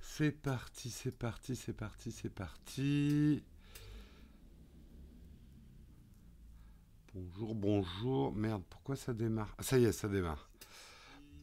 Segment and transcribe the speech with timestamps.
[0.00, 3.42] C'est parti, c'est parti, c'est parti, c'est parti.
[7.14, 8.32] Bonjour, bonjour.
[8.32, 9.54] Merde, pourquoi ça démarre?
[9.58, 10.48] Ah, Ça y est, ça démarre.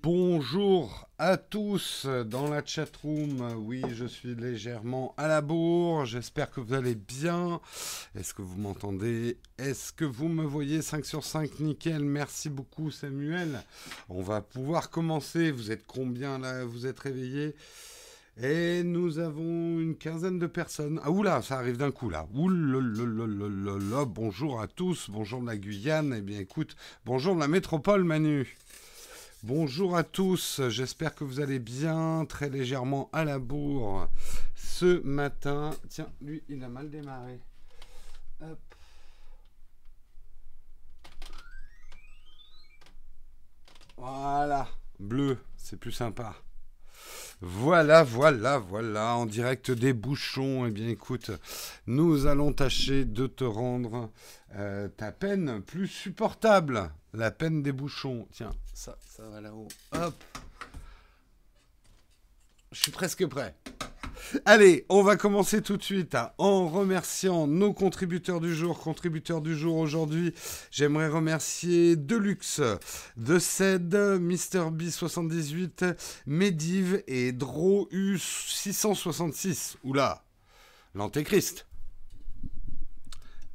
[0.04, 3.54] Bonjour à tous dans la chatroom.
[3.56, 6.06] Oui, je suis légèrement à la bourre.
[6.06, 7.62] J'espère que vous allez bien.
[8.14, 9.38] Est-ce que vous m'entendez?
[9.58, 10.82] Est-ce que vous me voyez?
[10.82, 12.04] 5 sur 5 Nickel.
[12.04, 13.64] Merci beaucoup Samuel.
[14.10, 15.52] On va pouvoir commencer.
[15.52, 16.66] Vous êtes combien là?
[16.66, 17.56] Vous êtes réveillés?
[18.42, 21.00] Et nous avons une quinzaine de personnes.
[21.06, 22.28] Ah oula, ça arrive d'un coup là.
[22.34, 26.14] Oulala, bonjour à tous, bonjour de la Guyane.
[26.18, 26.76] Eh bien écoute,
[27.06, 28.58] bonjour de la métropole Manu.
[29.44, 34.08] Bonjour à tous, j'espère que vous allez bien, très légèrement à la bourre
[34.56, 35.72] ce matin.
[35.90, 37.42] Tiens, lui, il a mal démarré.
[43.98, 46.38] Voilà, bleu, c'est plus sympa.
[47.46, 50.66] Voilà, voilà, voilà, en direct des bouchons.
[50.66, 51.30] Eh bien, écoute,
[51.88, 54.10] nous allons tâcher de te rendre
[54.56, 56.90] euh, ta peine plus supportable.
[57.12, 58.30] La peine des bouchons.
[58.32, 59.68] Tiens, ça, ça va là-haut.
[59.92, 60.16] Hop.
[62.72, 63.54] Je suis presque prêt.
[64.46, 68.80] Allez, on va commencer tout de suite hein, en remerciant nos contributeurs du jour.
[68.80, 70.34] Contributeurs du jour aujourd'hui,
[70.72, 72.62] j'aimerais remercier Deluxe,
[73.18, 74.72] De Ced, Mr.
[74.72, 79.76] B78, Mediv et Dro U666.
[79.84, 80.24] Oula,
[80.96, 81.68] l'Antéchrist.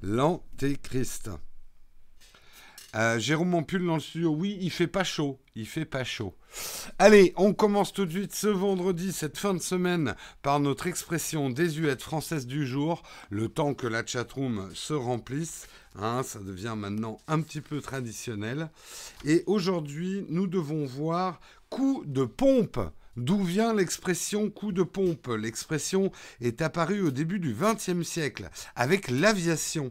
[0.02, 1.30] L'Antéchrist.
[2.96, 6.34] Euh, Jérôme Ampule dans le studio, oui, il fait pas chaud, il fait pas chaud.
[6.98, 11.50] Allez, on commence tout de suite ce vendredi, cette fin de semaine, par notre expression
[11.50, 15.68] désuète française du jour, le temps que la chatroom se remplisse.
[15.96, 18.70] Hein, ça devient maintenant un petit peu traditionnel.
[19.24, 22.80] Et aujourd'hui, nous devons voir coup de pompe.
[23.16, 25.28] D'où vient l'expression coup de pompe?
[25.28, 29.90] L'expression est apparue au début du XXe siècle avec l'aviation.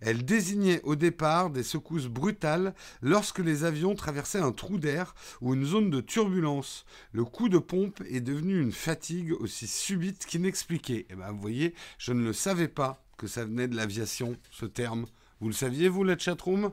[0.00, 5.54] Elle désignait au départ des secousses brutales lorsque les avions traversaient un trou d'air ou
[5.54, 6.84] une zone de turbulence.
[7.12, 11.06] Le coup de pompe est devenu une fatigue aussi subite qu'inexpliquée.
[11.10, 14.66] Eh ben, vous voyez, je ne le savais pas que ça venait de l'aviation, ce
[14.66, 15.06] terme.
[15.40, 16.70] Vous le saviez, vous, la chatroom?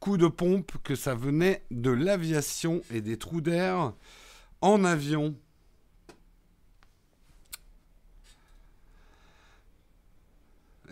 [0.00, 3.92] Coup de pompe, que ça venait de l'aviation et des trous d'air
[4.60, 5.36] en avion.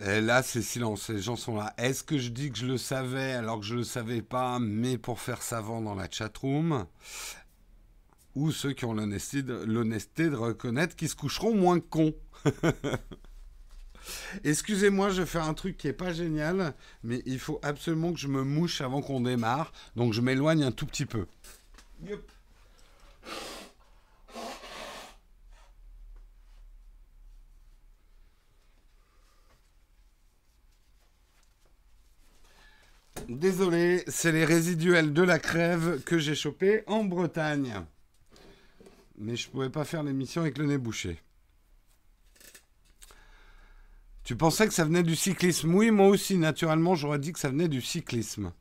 [0.01, 1.09] Et là, c'est silence.
[1.09, 1.73] Les gens sont là.
[1.77, 4.59] Est-ce que je dis que je le savais alors que je ne le savais pas,
[4.59, 6.85] mais pour faire savant dans la chatroom?
[8.35, 12.13] Ou ceux qui ont l'honnêteté de, reconnaître qu'ils se coucheront moins cons
[14.43, 18.19] Excusez-moi, je vais faire un truc qui n'est pas génial, mais il faut absolument que
[18.19, 19.71] je me mouche avant qu'on démarre.
[19.95, 21.25] Donc je m'éloigne un tout petit peu.
[33.27, 37.73] Désolé, c'est les résiduels de la crève que j'ai chopé en Bretagne.
[39.17, 41.19] Mais je pouvais pas faire l'émission avec le nez bouché.
[44.23, 45.73] Tu pensais que ça venait du cyclisme?
[45.73, 48.51] Oui, moi aussi, naturellement, j'aurais dit que ça venait du cyclisme.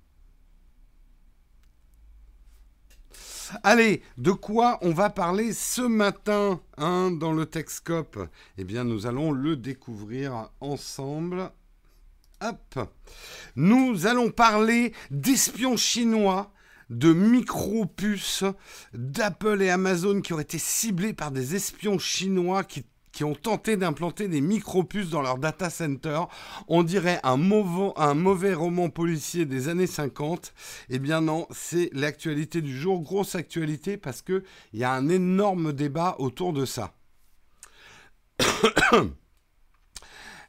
[3.62, 8.18] Allez, de quoi on va parler ce matin hein, dans le Texcope?
[8.56, 11.50] Eh bien, nous allons le découvrir ensemble.
[13.56, 16.52] Nous allons parler d'espions chinois,
[16.90, 18.44] de micro-puces
[18.92, 22.84] d'Apple et Amazon qui auraient été ciblés par des espions chinois qui,
[23.22, 26.22] ont tenté d'implanter des micro-puces dans leur data center.
[26.66, 30.52] On dirait un mauvais, un mauvais roman policier des années 50.
[30.90, 33.02] Eh bien non, c'est l'actualité du jour.
[33.02, 36.92] Grosse actualité parce qu'il y a un énorme débat autour de ça.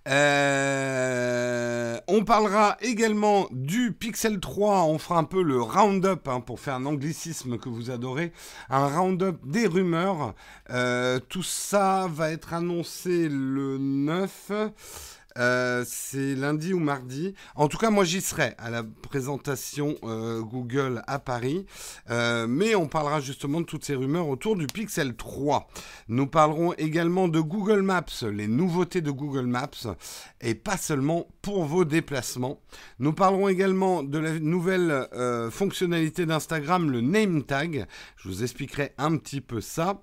[0.07, 4.83] Euh, on parlera également du Pixel 3.
[4.83, 8.31] On fera un peu le round-up hein, pour faire un anglicisme que vous adorez.
[8.69, 10.35] Un round-up des rumeurs.
[10.69, 14.51] Euh, tout ça va être annoncé le 9.
[15.37, 17.33] Euh, c'est lundi ou mardi.
[17.55, 21.65] En tout cas, moi j'y serai à la présentation euh, Google à Paris.
[22.09, 25.67] Euh, mais on parlera justement de toutes ces rumeurs autour du Pixel 3.
[26.07, 29.95] Nous parlerons également de Google Maps, les nouveautés de Google Maps,
[30.39, 32.61] et pas seulement pour vos déplacements.
[32.99, 35.07] Nous parlerons également de la nouvelle
[35.51, 37.85] fonctionnalité d'Instagram, le name tag.
[38.15, 40.01] Je vous expliquerai un petit peu ça.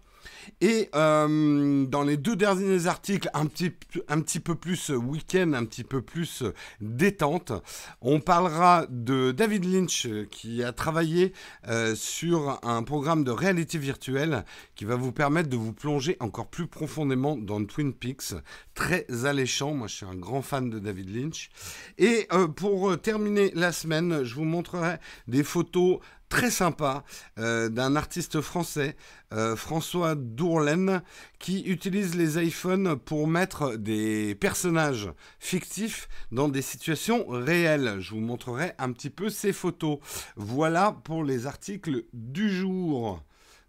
[0.61, 3.73] Et euh, dans les deux derniers articles, un petit,
[4.09, 6.43] un petit peu plus week-end, un petit peu plus
[6.81, 7.53] détente,
[8.01, 11.33] on parlera de David Lynch qui a travaillé
[11.69, 14.45] euh, sur un programme de réalité virtuelle
[14.75, 18.35] qui va vous permettre de vous plonger encore plus profondément dans Twin Peaks.
[18.75, 21.51] Très alléchant, moi je suis un grand fan de David Lynch.
[21.99, 24.97] Et euh, pour terminer la semaine, je vous montrerai
[25.29, 25.99] des photos
[26.33, 27.05] très sympa
[27.39, 28.97] euh, d'un artiste français,
[29.35, 31.03] euh, François Dourlaine,
[31.39, 38.01] qui utilise les iPhones pour mettre des personnages fictifs dans des situations réelles.
[38.01, 39.99] Je vous montrerai un petit peu ces photos.
[40.37, 43.23] Voilà pour les articles du jour.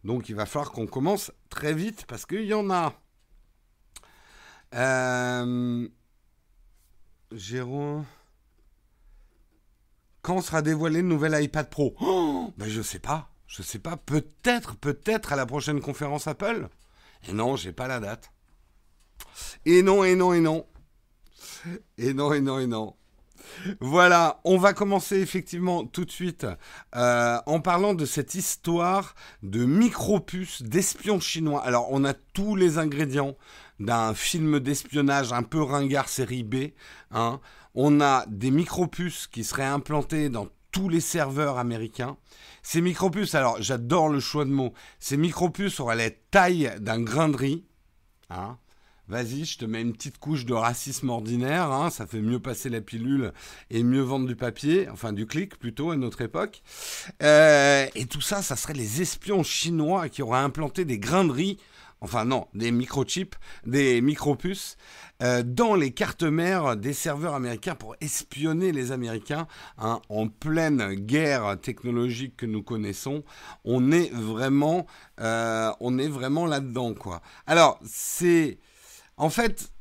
[0.06, 2.94] Donc il va falloir qu'on commence très vite parce qu'il y en a.
[4.74, 5.86] Euh...
[7.34, 8.06] Jérôme.
[10.24, 11.96] Quand sera dévoilé le nouvel iPad Pro
[12.58, 13.30] ben Je sais pas.
[13.46, 13.98] Je sais pas.
[13.98, 16.70] Peut-être, peut-être à la prochaine conférence Apple.
[17.28, 18.32] Et non, j'ai pas la date.
[19.66, 20.66] Et non, et non, et non.
[21.98, 22.96] Et non, et non, et non.
[23.82, 26.48] Voilà, on va commencer effectivement tout de suite
[26.96, 31.62] euh, en parlant de cette histoire de micro-puces d'espions chinois.
[31.64, 33.36] Alors, on a tous les ingrédients
[33.80, 36.72] d'un film d'espionnage un peu ringard série B.
[37.12, 37.42] Hein
[37.76, 42.18] on a des micropuces qui seraient implantées dans tous les serveurs américains.
[42.64, 47.30] Ces micropuces, alors j'adore le choix de mots, ces micropuces auraient la taille d'un grain
[47.30, 47.64] de riz.
[48.30, 48.58] Hein.
[49.10, 51.90] Vas-y, je te mets une petite couche de racisme ordinaire, hein.
[51.90, 53.34] ça fait mieux passer la pilule
[53.70, 56.64] et mieux vendre du papier, enfin du clic plutôt à notre époque.
[57.22, 61.32] Euh, et tout ça, ça serait les espions chinois qui auraient implanté des grains de
[61.32, 61.58] riz
[62.04, 63.36] enfin non, des microchips,
[63.66, 64.78] des micropuces,
[65.24, 69.48] euh, dans les cartes mères des serveurs américains pour espionner les Américains
[69.78, 73.24] hein, en pleine guerre technologique que nous connaissons.
[73.64, 74.86] On est vraiment,
[75.22, 77.22] euh, on est vraiment là-dedans, quoi.
[77.48, 78.60] Alors, c'est,
[79.16, 79.72] en fait,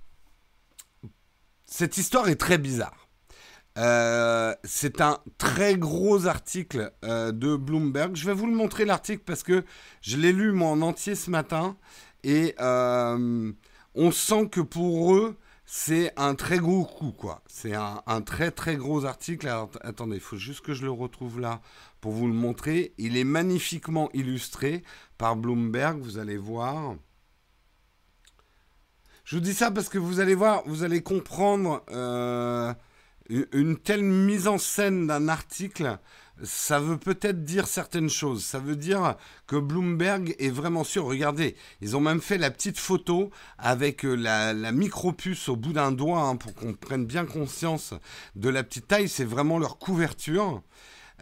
[1.66, 3.08] cette histoire est très bizarre.
[3.78, 8.14] Euh, c'est un très gros article de Bloomberg.
[8.14, 9.64] Je vais vous le montrer l'article parce que
[10.02, 11.76] je l'ai lu moi en entier ce matin
[12.24, 13.52] et euh,
[13.94, 17.42] on sent que pour eux, c'est un très gros coup, quoi.
[17.46, 19.48] C'est un, très très gros article.
[19.80, 21.60] Attendez, il faut juste que je le retrouve là
[22.00, 22.92] pour vous le montrer.
[22.98, 24.82] Il est magnifiquement illustré
[25.18, 26.96] par Bloomberg, vous allez voir.
[29.24, 32.74] Je vous dis ça parce que vous allez voir, vous allez comprendre euh,
[33.28, 35.98] une telle mise en scène d'un article
[36.42, 38.44] ça veut peut-être dire certaines choses.
[38.44, 39.16] Ça veut dire
[39.46, 41.04] que Bloomberg est vraiment sûr.
[41.04, 45.72] Regardez, ils ont même fait la petite photo avec euh, la, la micro-puce au bout
[45.72, 47.94] d'un doigt hein, pour qu'on prenne bien conscience
[48.36, 49.08] de la petite taille.
[49.08, 50.62] C'est vraiment leur couverture.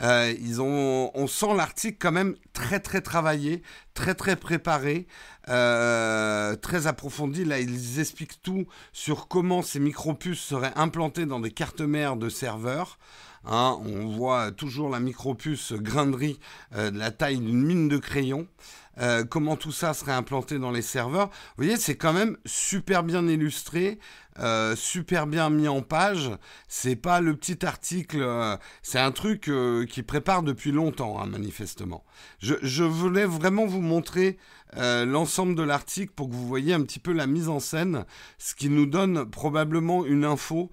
[0.02, 3.62] Euh, ils ont, on sent l'article quand même très très travaillé,
[3.93, 5.06] très très préparé,
[5.49, 7.44] euh, très approfondi.
[7.44, 12.28] Là, ils expliquent tout sur comment ces micro-puces seraient implantées dans des cartes mères de
[12.28, 12.99] serveurs.
[13.46, 16.38] Hein, on voit toujours la micropuce grainerie
[16.75, 18.46] euh, de la taille d'une mine de crayon.
[18.98, 21.28] Euh, comment tout ça serait implanté dans les serveurs?
[21.28, 23.98] Vous voyez, c'est quand même super bien illustré,
[24.40, 26.31] euh, super bien mis en page.
[26.69, 29.50] C'est pas le petit article, c'est un truc
[29.88, 32.04] qui prépare depuis longtemps, hein, manifestement.
[32.40, 34.36] Je, je, voulais vraiment vous montrer
[34.76, 38.04] l'ensemble de l'article pour que vous voyez un petit peu la mise en scène,
[38.38, 40.70] ce qui nous donne probablement une info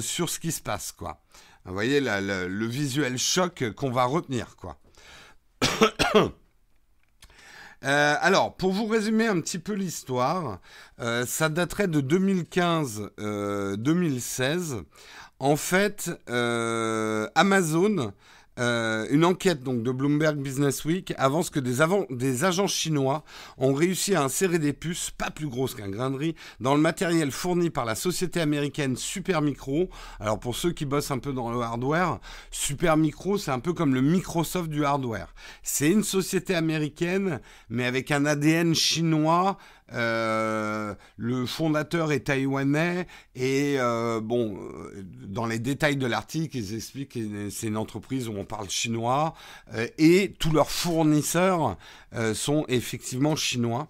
[0.00, 1.20] sur ce qui se passe, quoi.
[1.66, 4.78] Vous voyez le visuel choc qu'on va retenir, quoi.
[7.84, 10.60] Euh, alors, pour vous résumer un petit peu l'histoire,
[10.98, 13.18] euh, ça daterait de 2015-2016.
[13.20, 14.82] Euh,
[15.38, 16.10] en fait,
[17.34, 18.12] Amazon
[18.58, 23.22] euh, une enquête donc de Bloomberg Business Week avance que des, des, agents chinois
[23.58, 26.80] ont réussi à insérer des puces pas plus grosses qu'un grain de riz dans le
[26.80, 29.90] matériel fourni par la société américaine Supermicro.
[30.20, 32.18] Alors pour ceux qui bossent un peu dans le hardware,
[32.50, 35.34] Supermicro c'est un peu comme le Microsoft du hardware.
[35.62, 39.58] C'est une société américaine mais avec un ADN chinois
[39.92, 46.74] euh, le fondateur est taïwanais et euh, bon, euh, dans les détails de l'article, ils
[46.74, 49.34] expliquent que c'est une entreprise où on parle chinois
[49.98, 51.76] et tous leurs fournisseurs
[52.34, 53.88] sont effectivement chinois.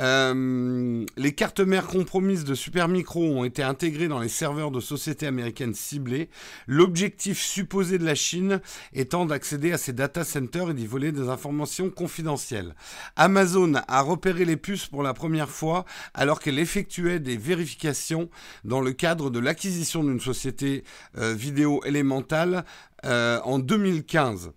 [0.00, 5.26] Euh, les cartes mères compromises de Supermicro ont été intégrées dans les serveurs de sociétés
[5.26, 6.30] américaines ciblées.
[6.66, 8.60] L'objectif supposé de la Chine
[8.92, 12.74] étant d'accéder à ces data centers et d'y voler des informations confidentielles.
[13.16, 18.30] Amazon a repéré les puces pour la première fois alors qu'elle effectuait des vérifications
[18.64, 20.84] dans le cadre de l'acquisition d'une société
[21.18, 22.64] euh, vidéo élémentale
[23.04, 24.52] euh, en 2015.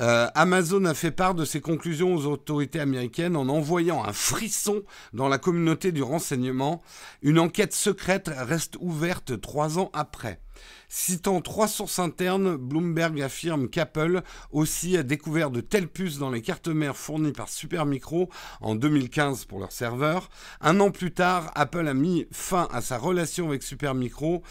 [0.00, 4.82] Euh, Amazon a fait part de ses conclusions aux autorités américaines en envoyant un frisson
[5.12, 6.82] dans la communauté du renseignement.
[7.22, 10.40] Une enquête secrète reste ouverte trois ans après.
[10.88, 14.22] Citant trois sources internes, Bloomberg affirme qu'Apple
[14.52, 19.46] aussi a découvert de telles puces dans les cartes mères fournies par Supermicro en 2015
[19.46, 20.28] pour leur serveur.
[20.60, 24.42] Un an plus tard, Apple a mis fin à sa relation avec Supermicro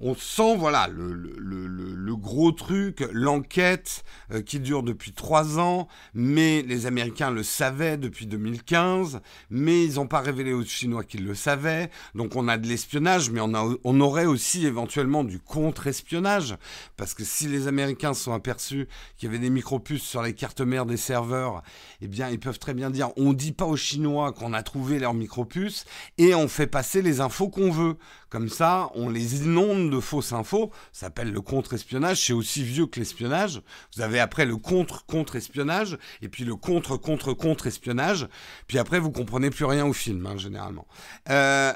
[0.00, 5.88] on sent voilà le, le, le, gros truc, l'enquête euh, qui dure depuis trois ans,
[6.14, 11.24] mais les Américains le savaient depuis 2015, mais ils n'ont pas révélé aux Chinois qu'ils
[11.24, 11.90] le savaient.
[12.14, 16.56] Donc on a de l'espionnage, mais on, a, on aurait aussi éventuellement du contre-espionnage,
[16.96, 20.60] parce que si les Américains sont aperçus qu'il y avait des micropuces sur les cartes
[20.60, 21.62] mères des serveurs,
[22.00, 24.98] eh bien ils peuvent très bien dire on dit pas aux Chinois qu'on a trouvé
[24.98, 25.84] leurs micropuces
[26.18, 27.96] et on fait passer les infos qu'on veut.
[28.30, 30.72] Comme ça, on les inonde de fausses infos.
[30.92, 32.26] S'appelle le contre-espionnage.
[32.26, 33.62] C'est aussi vieux que l'espionnage.
[33.94, 38.28] Vous avez après le contre-contre-espionnage et puis le contre-contre-contre-espionnage.
[38.66, 40.86] Puis après, vous comprenez plus rien au film, hein, généralement.
[41.28, 41.72] Euh...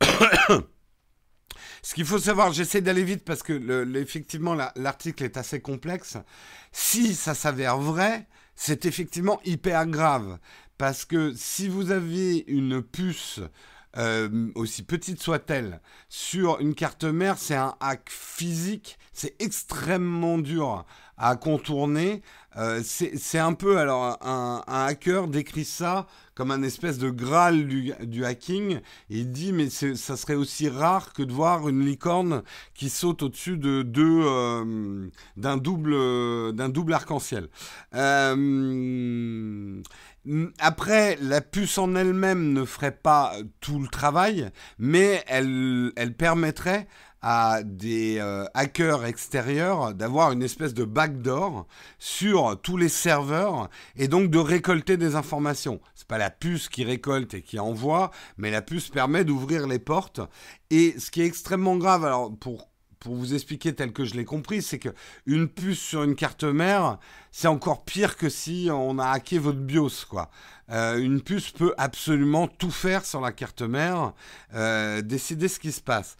[1.82, 6.16] Ce qu'il faut savoir, j'essaie d'aller vite parce que effectivement l'article est assez complexe.
[6.72, 10.38] Si ça s'avère vrai, c'est effectivement hyper grave.
[10.78, 13.40] Parce que si vous avez une puce
[13.96, 20.84] euh, aussi petite soit-elle, sur une carte mère, c'est un hack physique, c'est extrêmement dur
[21.16, 22.22] à contourner.
[22.56, 28.24] Euh, c'est un peu, alors, un, hacker décrit ça comme un espèce de graal du,
[28.24, 28.80] hacking.
[29.08, 32.42] il dit, mais ça serait aussi rare que de voir une licorne
[32.74, 35.94] qui saute au-dessus de deux, euh, d'un double,
[36.54, 37.48] d'un double arc-en-ciel.
[37.94, 39.82] Euh,
[40.58, 46.88] après, la puce en elle-même ne ferait pas tout le travail, mais elle, elle permettrait
[47.26, 51.66] à des euh, hackers extérieurs d'avoir une espèce de backdoor
[51.98, 55.80] sur tous les serveurs et donc de récolter des informations.
[55.94, 59.78] C'est pas la puce qui récolte et qui envoie, mais la puce permet d'ouvrir les
[59.78, 60.20] portes.
[60.68, 64.24] Et ce qui est extrêmement grave, alors pour pour vous expliquer tel que je l'ai
[64.24, 64.88] compris, c'est que
[65.26, 66.98] une puce sur une carte mère,
[67.32, 70.30] c'est encore pire que si on a hacké votre BIOS, quoi.
[70.70, 74.14] Euh, une puce peut absolument tout faire sur la carte mère,
[74.54, 76.16] euh, décider ce qui se passe.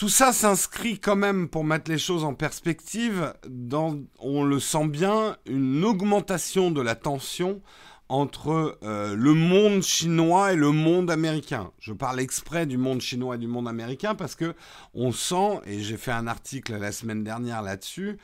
[0.00, 4.86] Tout ça s'inscrit quand même, pour mettre les choses en perspective, dans, on le sent
[4.86, 7.60] bien, une augmentation de la tension
[8.08, 11.70] entre euh, le monde chinois et le monde américain.
[11.80, 14.54] Je parle exprès du monde chinois et du monde américain parce que
[14.94, 18.16] on sent, et j'ai fait un article la semaine dernière là-dessus,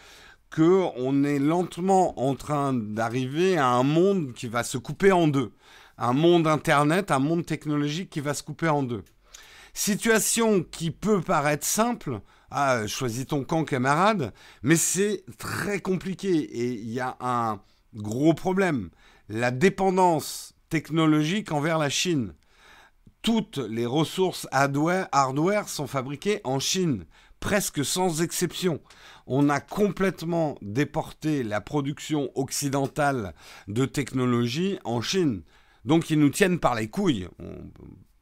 [0.48, 5.28] que on est lentement en train d'arriver à un monde qui va se couper en
[5.28, 5.52] deux.
[5.98, 9.04] Un monde Internet, un monde technologique qui va se couper en deux.
[9.78, 16.72] Situation qui peut paraître simple, ah, choisis ton camp camarade, mais c'est très compliqué et
[16.72, 17.60] il y a un
[17.92, 18.88] gros problème.
[19.28, 22.32] La dépendance technologique envers la Chine.
[23.20, 27.04] Toutes les ressources hardware, sont fabriquées en Chine,
[27.38, 28.80] presque sans exception.
[29.26, 33.34] On a complètement déporté la production occidentale
[33.68, 35.42] de technologie en Chine.
[35.84, 37.28] Donc ils nous tiennent par les couilles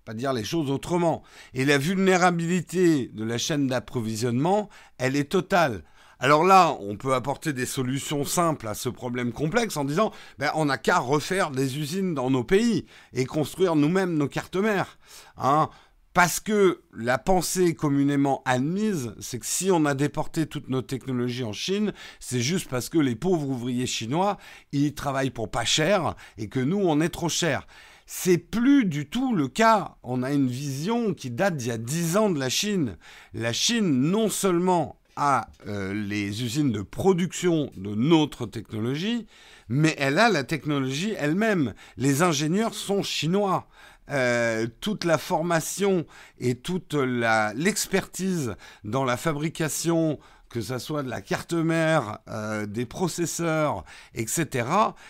[0.04, 1.22] pas dire les choses autrement.
[1.54, 4.68] Et la vulnérabilité de la chaîne d'approvisionnement,
[4.98, 5.82] elle est totale.
[6.20, 10.50] Alors là, on peut apporter des solutions simples à ce problème complexe en disant, ben,
[10.54, 14.98] on n'a qu'à refaire des usines dans nos pays et construire nous-mêmes nos cartes mères.
[15.36, 15.68] Hein
[16.14, 21.42] parce que la pensée communément admise, c'est que si on a déporté toutes nos technologies
[21.42, 24.38] en Chine, c'est juste parce que les pauvres ouvriers chinois,
[24.70, 27.66] ils travaillent pour pas cher et que nous, on est trop cher.
[28.06, 29.96] C'est plus du tout le cas.
[30.02, 32.96] On a une vision qui date d'il y a dix ans de la Chine.
[33.32, 39.26] La Chine, non seulement a euh, les usines de production de notre technologie,
[39.68, 41.74] mais elle a la technologie elle-même.
[41.96, 43.68] Les ingénieurs sont chinois.
[44.10, 46.04] Euh, toute la formation
[46.38, 50.18] et toute l'expertise dans la fabrication
[50.54, 53.84] que ce soit de la carte mère, euh, des processeurs,
[54.14, 54.68] etc.,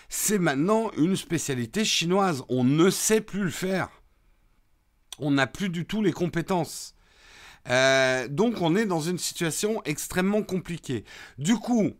[0.09, 2.45] c'est maintenant une spécialité chinoise.
[2.49, 3.91] On ne sait plus le faire.
[5.19, 6.95] On n'a plus du tout les compétences.
[7.69, 11.05] Euh, donc on est dans une situation extrêmement compliquée.
[11.37, 11.93] Du coup,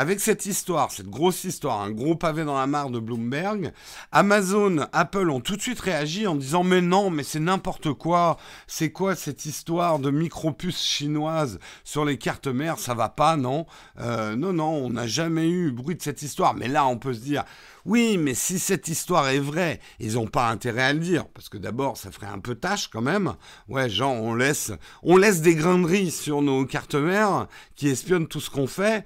[0.00, 3.70] avec cette histoire, cette grosse histoire, un gros pavé dans la mare de Bloomberg,
[4.12, 8.38] Amazon, Apple ont tout de suite réagi en disant mais non, mais c'est n'importe quoi,
[8.66, 13.66] c'est quoi cette histoire de micro-puces chinoises sur les cartes mères, ça va pas, non?
[13.98, 17.12] Euh, Non, non, on n'a jamais eu bruit de cette histoire, mais là on peut
[17.12, 17.44] se dire
[17.84, 21.48] oui, mais si cette histoire est vraie, ils n'ont pas intérêt à le dire, parce
[21.48, 23.34] que d'abord, ça ferait un peu tâche quand même.
[23.68, 28.40] Ouais, genre, on laisse, on laisse des graineries sur nos cartes mères qui espionnent tout
[28.40, 29.04] ce qu'on fait.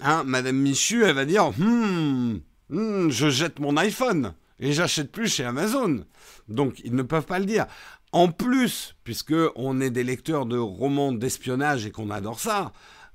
[0.00, 5.28] Hein, Madame Michu, elle va dire, hmm, hmm, je jette mon iPhone et j'achète plus
[5.28, 6.04] chez Amazon.
[6.48, 7.66] Donc, ils ne peuvent pas le dire.
[8.12, 12.72] En plus, puisque on est des lecteurs de romans d'espionnage et qu'on adore ça,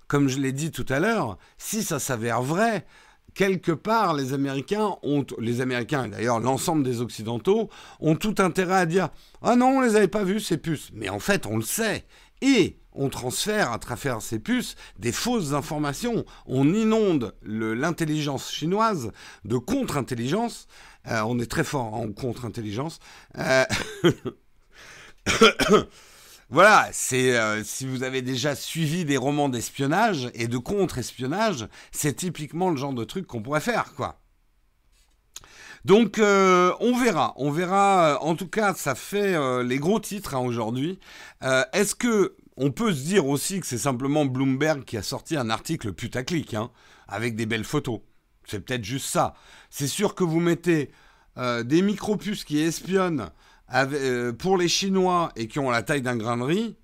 [0.08, 2.86] comme je l'ai dit tout à l'heure, si ça s'avère vrai,
[3.34, 7.70] quelque part, les Américains ont, les Américains et d'ailleurs l'ensemble des Occidentaux,
[8.00, 9.10] ont tout intérêt à dire
[9.42, 10.90] Ah non, on les avait pas vus, ces puces.
[10.94, 12.06] Mais en fait, on le sait.
[12.42, 16.26] Et on transfère à travers ces puces des fausses informations.
[16.46, 19.12] On inonde l'intelligence chinoise
[19.46, 20.68] de contre-intelligence.
[21.08, 23.00] Euh, on est très fort en contre-intelligence.
[23.38, 23.64] Euh,
[26.50, 32.14] voilà, c'est euh, si vous avez déjà suivi des romans d'espionnage et de contre-espionnage, c'est
[32.14, 34.20] typiquement le genre de truc qu'on pourrait faire, quoi.
[35.86, 38.22] Donc on verra, on verra.
[38.22, 41.00] En tout cas, ça fait les gros titres hein, aujourd'hui.
[41.72, 45.50] Est-ce que on peut se dire aussi que c'est simplement Bloomberg qui a sorti un
[45.50, 46.70] article putaclic, hein,
[47.08, 48.02] avec des belles photos
[48.46, 49.34] C'est peut-être juste ça.
[49.72, 50.92] C'est sûr que vous mettez
[51.64, 53.32] des micropuces qui espionnent
[53.74, 56.76] euh, pour les Chinois et qui ont la taille d'un grain de riz,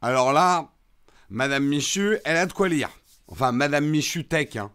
[0.00, 0.72] alors là,
[1.28, 2.88] Madame Michu, elle a de quoi lire.
[3.28, 4.70] Enfin, Madame Michu Tech, hein.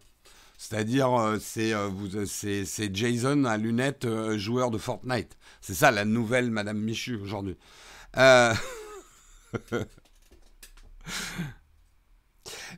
[0.56, 5.36] C'est-à-dire, euh, euh, c'est Jason à lunettes, joueur de Fortnite.
[5.60, 7.56] C'est ça la nouvelle Madame Michu aujourd'hui.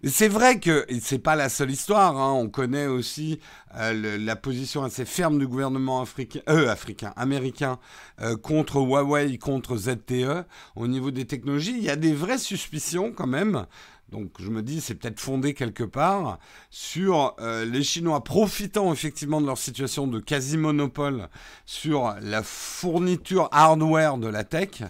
[0.05, 2.17] C'est vrai que c'est pas la seule histoire.
[2.17, 2.33] Hein.
[2.33, 3.39] On connaît aussi
[3.77, 7.79] euh, la position assez ferme du gouvernement africain, euh, africain, américain
[8.21, 11.77] euh, contre Huawei, contre ZTE au niveau des technologies.
[11.77, 13.67] Il y a des vraies suspicions quand même.
[14.11, 19.47] Donc je me dis c'est peut-être fondé quelque part sur les Chinois profitant effectivement de
[19.47, 21.29] leur situation de quasi-monopole
[21.65, 24.83] sur la fourniture hardware de la tech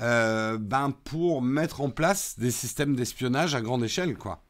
[0.00, 4.42] euh, ben pour mettre en place des systèmes d'espionnage à grande échelle, quoi.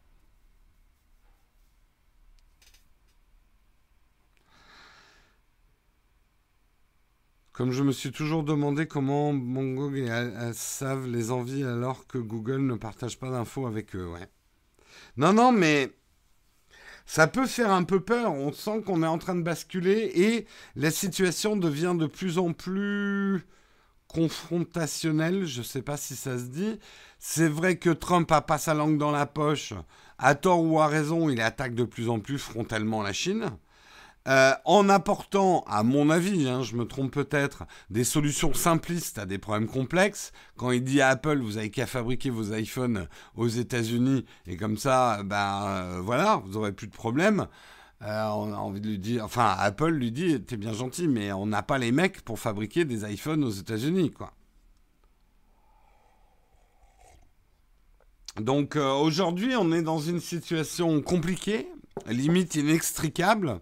[7.53, 10.09] Comme je me suis toujours demandé comment Mongo et
[10.53, 14.29] savent les envies alors que Google ne partage pas d'infos avec eux, ouais.
[15.17, 15.91] Non, non, mais
[17.05, 18.33] ça peut faire un peu peur.
[18.33, 20.47] On sent qu'on est en train de basculer et
[20.77, 23.45] la situation devient de plus en plus
[24.09, 26.79] confrontationnel, je ne sais pas si ça se dit.
[27.19, 29.75] C'est vrai que Trump a pas sa langue dans la poche.
[30.19, 33.51] À tort ou à raison, il attaque de plus en plus frontalement la Chine.
[34.27, 39.25] Euh, en apportant, à mon avis, hein, je me trompe peut-être, des solutions simplistes à
[39.25, 40.33] des problèmes complexes.
[40.57, 44.77] Quand il dit à Apple, vous avez qu'à fabriquer vos iPhones aux États-Unis et comme
[44.77, 47.47] ça, ben euh, voilà, vous aurez plus de problèmes.
[48.03, 51.33] Euh, on a envie de lui dire, enfin Apple lui dit, t'es bien gentil, mais
[51.33, 54.33] on n'a pas les mecs pour fabriquer des iPhones aux États-Unis, quoi.
[58.41, 61.69] Donc euh, aujourd'hui, on est dans une situation compliquée,
[62.07, 63.61] limite inextricable.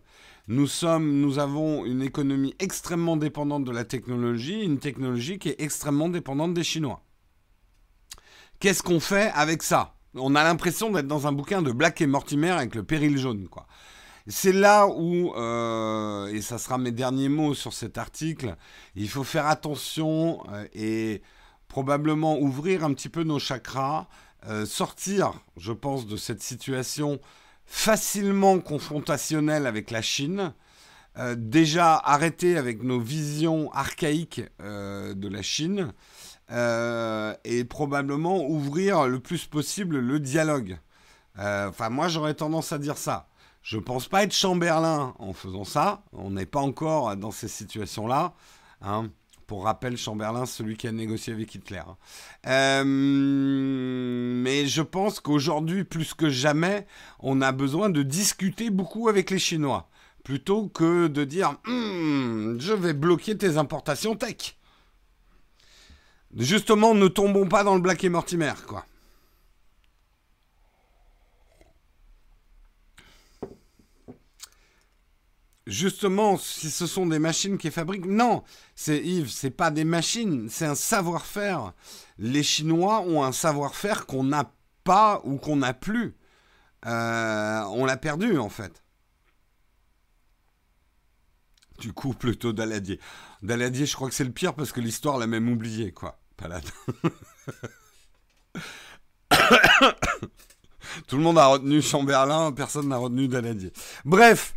[0.49, 5.61] Nous sommes, nous avons une économie extrêmement dépendante de la technologie, une technologie qui est
[5.61, 7.03] extrêmement dépendante des Chinois.
[8.61, 9.94] Qu'est-ce qu'on fait avec ça?
[10.14, 13.49] On a l'impression d'être dans un bouquin de Black et Mortimer avec le péril jaune,
[13.49, 13.66] quoi.
[14.28, 18.56] C'est là où, euh, et ça sera mes derniers mots sur cet article,
[18.96, 21.22] il faut faire attention euh, et
[21.68, 24.08] probablement ouvrir un petit peu nos chakras,
[24.48, 27.20] euh, sortir, je pense, de cette situation
[27.66, 30.52] facilement confrontationnelle avec la Chine.
[31.36, 35.92] déjà arrêter avec nos visions archaïques de la Chine
[36.50, 40.78] et probablement ouvrir le plus possible le dialogue.
[41.36, 43.28] Enfin, moi j'aurais tendance à dire ça.
[43.66, 46.05] Je pense pas être Chamberlain en faisant ça.
[46.12, 48.33] On n'est pas encore dans ces situations-là.
[48.81, 49.11] Hein.
[49.48, 51.83] Pour rappel, Chamberlain, celui qui a négocié avec Hitler.
[51.85, 51.96] Hein.
[52.46, 56.87] Euh, mais je pense qu'aujourd'hui, plus que jamais,
[57.18, 59.88] on a besoin de discuter beaucoup avec les Chinois.
[60.22, 64.57] Plutôt que de dire hum, je vais bloquer tes importations tech.
[66.37, 68.87] Justement, ne tombons pas dans le Black et Mortimer, quoi.
[75.66, 78.42] Justement, si ce sont des machines qui fabriquent, non,
[78.74, 81.72] c'est Yves, c'est pas des machines, c'est un savoir-faire.
[82.18, 84.52] Les Chinois ont un savoir-faire qu'on n'a
[84.85, 86.16] pas ou qu'on n'a plus.
[86.85, 88.83] on l'a perdu en fait.
[91.79, 92.98] Du coup, plutôt Daladier.
[93.42, 96.18] Daladier, je crois que c'est le pire parce que l'histoire l'a même oublié, quoi.
[96.37, 96.70] Paladin.
[101.07, 103.72] Tout le monde a retenu Chamberlain, personne n'a retenu Daladier.
[104.05, 104.55] Bref,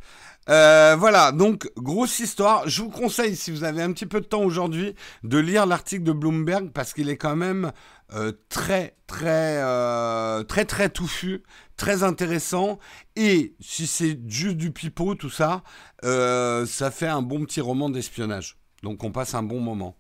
[0.49, 2.67] euh, voilà, donc grosse histoire.
[2.67, 6.03] Je vous conseille, si vous avez un petit peu de temps aujourd'hui, de lire l'article
[6.03, 7.71] de Bloomberg parce qu'il est quand même
[8.13, 11.43] euh, très, très, euh, très, très touffu,
[11.77, 12.79] très intéressant.
[13.15, 15.63] Et si c'est juste du pipeau, tout ça,
[16.01, 18.57] ça fait un bon petit roman d'espionnage.
[18.81, 19.95] Donc on passe un bon moment.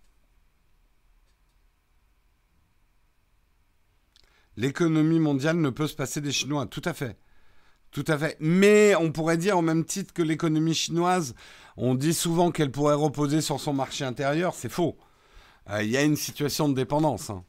[4.57, 7.17] L'économie mondiale ne peut se passer des Chinois, tout à fait.
[7.91, 8.37] Tout à fait.
[8.39, 11.35] Mais on pourrait dire au même titre que l'économie chinoise,
[11.77, 14.97] on dit souvent qu'elle pourrait reposer sur son marché intérieur, c'est faux.
[15.69, 17.29] Euh, il y a une situation de dépendance.
[17.29, 17.43] Hein.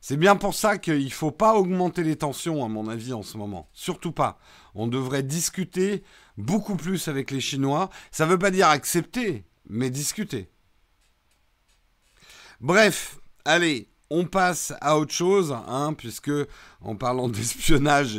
[0.00, 3.22] C'est bien pour ça qu'il ne faut pas augmenter les tensions, à mon avis, en
[3.22, 3.68] ce moment.
[3.74, 4.38] Surtout pas.
[4.74, 6.02] On devrait discuter
[6.38, 7.90] beaucoup plus avec les Chinois.
[8.10, 10.50] Ça ne veut pas dire accepter, mais discuter.
[12.60, 16.32] Bref, allez, on passe à autre chose, hein, puisque
[16.80, 18.16] en parlant d'espionnage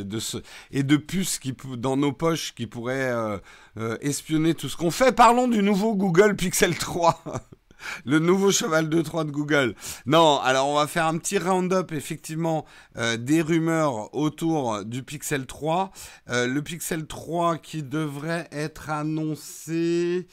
[0.71, 1.39] et de, puces
[1.77, 3.38] dans nos poches qui pourraient euh,
[3.77, 7.23] euh, espionner tout ce qu'on fait, parlons du nouveau Google Pixel 3.
[8.06, 9.73] le nouveau cheval de Troie de Google.
[10.06, 12.63] Non, alors on va faire un petit round-up effectivement
[12.97, 15.91] euh, des rumeurs autour du Pixel 3.
[16.27, 20.27] le Pixel 3 qui devrait être annoncé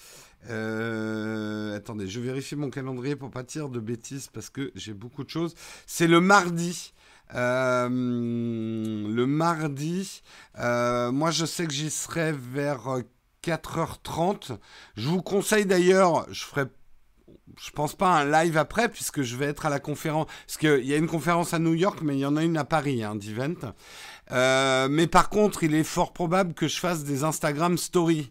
[0.51, 5.25] euh, attendez, je vérifie mon calendrier pour pas dire de bêtises parce que j'ai beaucoup
[5.25, 5.55] de choses.
[5.87, 6.95] C'est le mardi.
[7.35, 10.23] Euh, le mardi,
[10.59, 13.03] euh, moi je sais que j'y serai vers
[13.43, 14.57] 4h30.
[14.97, 16.65] Je vous conseille d'ailleurs, je ferai
[17.61, 20.87] je pense pas un live après puisque je vais être à la conférence parce qu'il
[20.87, 23.03] y a une conférence à New York mais il y en a une à Paris
[23.03, 23.75] hein, d'event.
[24.31, 28.31] mais par contre, il est fort probable que je fasse des Instagram stories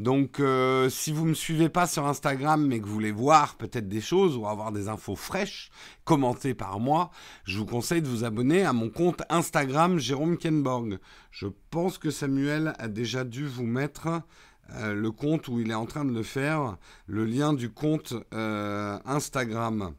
[0.00, 3.56] donc, euh, si vous ne me suivez pas sur Instagram, mais que vous voulez voir
[3.56, 5.70] peut-être des choses ou avoir des infos fraîches
[6.04, 7.10] commentées par moi,
[7.44, 10.98] je vous conseille de vous abonner à mon compte Instagram Jérôme Kenborg.
[11.30, 14.22] Je pense que Samuel a déjà dû vous mettre
[14.72, 18.14] euh, le compte où il est en train de le faire, le lien du compte
[18.32, 19.92] euh, Instagram.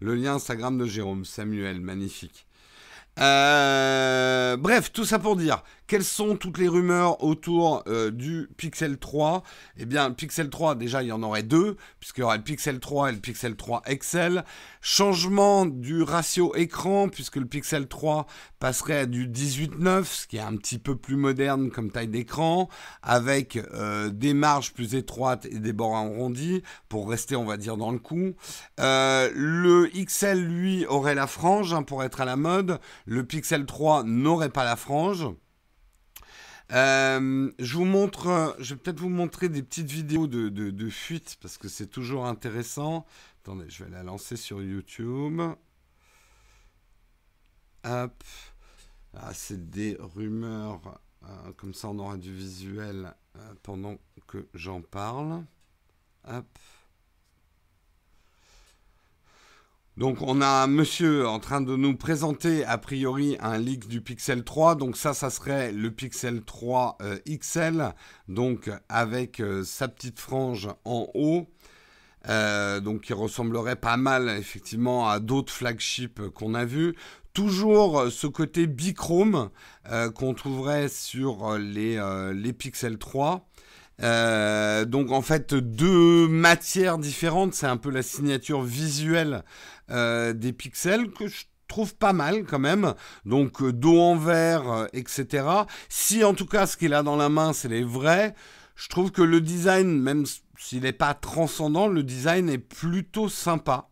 [0.00, 2.46] Le lien Instagram de Jérôme, Samuel, magnifique.
[3.18, 9.42] bref, tout ça pour dire quelles sont toutes les rumeurs autour euh, du Pixel 3
[9.76, 12.80] Eh bien, Pixel 3, déjà, il y en aurait deux, puisqu'il y aurait le Pixel
[12.80, 14.44] 3 et le Pixel 3 XL.
[14.80, 18.26] Changement du ratio écran, puisque le Pixel 3
[18.58, 22.68] passerait à du 18-9, ce qui est un petit peu plus moderne comme taille d'écran,
[23.02, 27.76] avec euh, des marges plus étroites et des bords arrondis, pour rester, on va dire,
[27.76, 28.34] dans le coup.
[28.80, 32.80] Euh, le XL, lui, aurait la frange, hein, pour être à la mode.
[33.04, 35.28] Le Pixel 3 n'aurait pas la frange.
[36.72, 40.88] Euh, je vous montre, euh, je vais peut-être vous montrer des petites vidéos de, de,
[40.88, 43.04] fuite parce que c'est toujours intéressant.
[43.42, 45.40] Attendez, je vais la lancer sur YouTube.
[47.84, 48.24] Hop.
[49.14, 50.98] Ah, c'est des rumeurs.
[51.24, 53.14] Euh, comme ça, on aura du visuel
[53.62, 55.44] pendant que j'en parle.
[56.26, 56.46] Hop.
[59.98, 64.00] Donc on a un monsieur en train de nous présenter a priori un leak du
[64.00, 64.74] Pixel 3.
[64.76, 67.94] Donc ça, ça serait le Pixel 3 euh, XL,
[68.26, 71.46] donc avec euh, sa petite frange en haut.
[72.28, 76.94] Euh, donc qui ressemblerait pas mal effectivement à d'autres flagships qu'on a vus.
[77.34, 79.50] Toujours ce côté bichrome
[80.14, 81.98] qu'on trouverait sur les,
[82.34, 83.48] les Pixel 3.
[84.02, 89.44] Euh, donc en fait deux matières différentes, c'est un peu la signature visuelle
[89.90, 92.94] euh, des pixels que je trouve pas mal quand même.
[93.24, 95.46] Donc euh, dos en verre, etc.
[95.88, 98.34] Si en tout cas ce qu'il a dans la main c'est les vrais,
[98.74, 100.24] je trouve que le design, même
[100.58, 103.88] s'il n'est pas transcendant, le design est plutôt sympa.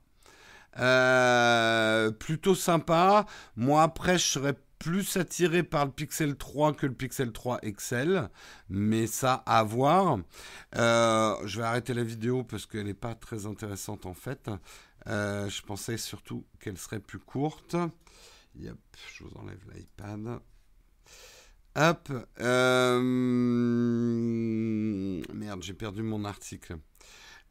[2.18, 3.26] plutôt sympa.
[3.56, 8.28] Moi après je serais plus attiré par le Pixel 3 que le Pixel 3 XL,
[8.70, 10.18] mais ça à voir.
[10.74, 14.50] Euh, je vais arrêter la vidéo parce qu'elle n'est pas très intéressante en fait.
[15.06, 17.76] Euh, je pensais surtout qu'elle serait plus courte.
[18.56, 18.78] Yep,
[19.14, 20.40] je vous enlève l'iPad.
[21.76, 22.10] Hop.
[22.40, 23.00] Euh,
[25.32, 26.78] merde, j'ai perdu mon article.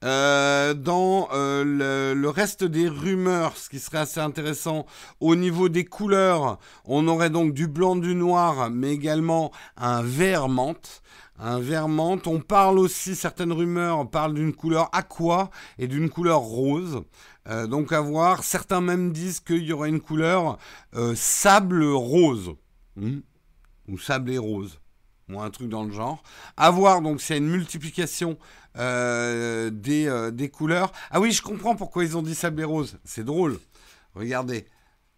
[0.06, 4.86] Euh, dans euh, le, reste des rumeurs, ce qui serait assez intéressant,
[5.20, 10.48] au niveau des couleurs, on aurait donc du blanc, du noir, mais également un vert
[10.48, 11.02] menthe.
[11.38, 12.28] Un vert menthe.
[12.28, 17.04] On parle aussi, certaines rumeurs parlent d'une couleur aqua et d'une couleur rose.
[17.48, 18.44] Euh, donc à voir.
[18.44, 20.58] Certains même disent qu'il y aurait une couleur
[21.16, 22.56] sable rose.
[22.96, 23.20] Hmm.
[23.88, 24.80] ou sablé rose
[25.30, 26.22] ou un truc dans le genre.
[26.58, 28.38] À voir donc s'il y a une multiplication
[28.78, 30.92] euh, des, euh, des, couleurs.
[31.12, 32.98] Ah oui, je comprends pourquoi ils ont dit sablé rose.
[33.04, 33.60] C'est drôle.
[34.16, 34.66] Regardez.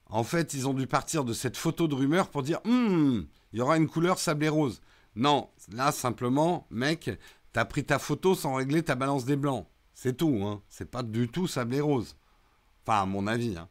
[0.06, 3.60] En fait, ils ont dû partir de cette photo de rumeur pour dire hum, il
[3.60, 4.82] y aura une couleur sablé rose.
[5.16, 7.10] Non, là simplement, mec,
[7.54, 9.68] t'as pris ta photo sans régler ta balance des blancs.
[9.94, 10.62] C'est tout, hein.
[10.70, 12.16] C'est pas du tout sablé rose.
[12.84, 13.68] Enfin, à mon avis, hein.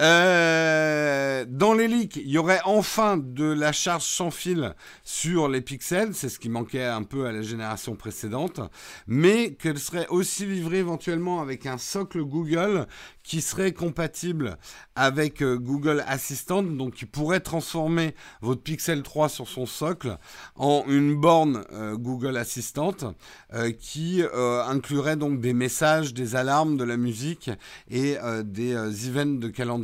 [0.00, 5.60] Euh, dans les leaks, il y aurait enfin de la charge sans fil sur les
[5.60, 8.60] pixels, c'est ce qui manquait un peu à la génération précédente,
[9.06, 12.86] mais qu'elle serait aussi livrée éventuellement avec un socle Google
[13.22, 14.58] qui serait compatible
[14.96, 20.18] avec euh, Google Assistant, donc qui pourrait transformer votre Pixel 3 sur son socle
[20.56, 22.74] en une borne euh, Google Assistant
[23.78, 24.22] qui
[24.66, 27.50] inclurait donc des messages, des alarmes, de la musique
[27.88, 28.74] et des
[29.08, 29.83] events de calendrier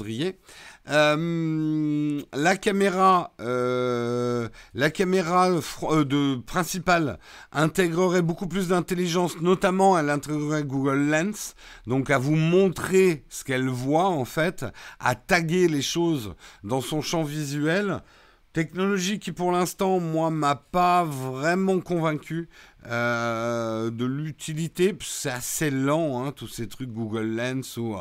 [0.89, 7.19] euh, la caméra, euh, la caméra euh, de principale
[7.53, 11.55] intégrerait beaucoup plus d'intelligence, notamment elle intégrerait Google Lens,
[11.87, 14.65] donc à vous montrer ce qu'elle voit en fait,
[14.99, 16.35] à taguer les choses
[16.65, 18.01] dans son champ visuel.
[18.53, 22.49] Technologie qui pour l'instant, moi, m'a pas vraiment convaincu
[22.85, 24.97] de l'utilité.
[25.03, 27.95] C'est assez lent, hein, tous ces trucs Google Lens ou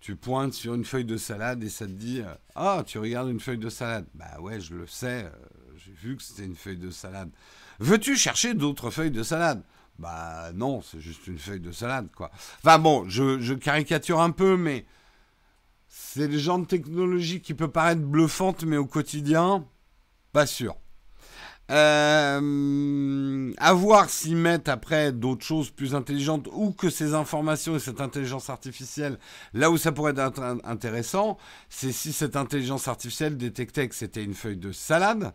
[0.00, 3.28] tu pointes sur une feuille de salade et ça te dit euh, Ah, tu regardes
[3.28, 4.06] une feuille de salade.
[4.14, 5.30] Bah ouais, je le sais, euh,
[5.76, 7.30] j'ai vu que c'était une feuille de salade.
[7.78, 9.62] Veux-tu chercher d'autres feuilles de salade?
[9.98, 12.30] Bah non, c'est juste une feuille de salade, quoi.
[12.64, 14.86] Enfin bon, je, caricature un peu, mais
[15.88, 19.66] c'est le genre de technologie qui peut paraître bluffante, mais au quotidien,
[20.32, 20.76] pas sûr.
[21.70, 27.78] Euh, à voir s'ils mettent après d'autres choses plus intelligentes ou que ces informations et
[27.78, 29.18] cette intelligence artificielle,
[29.54, 34.34] là où ça pourrait être intéressant, c'est si cette intelligence artificielle détectait que c'était une
[34.34, 35.32] feuille de salade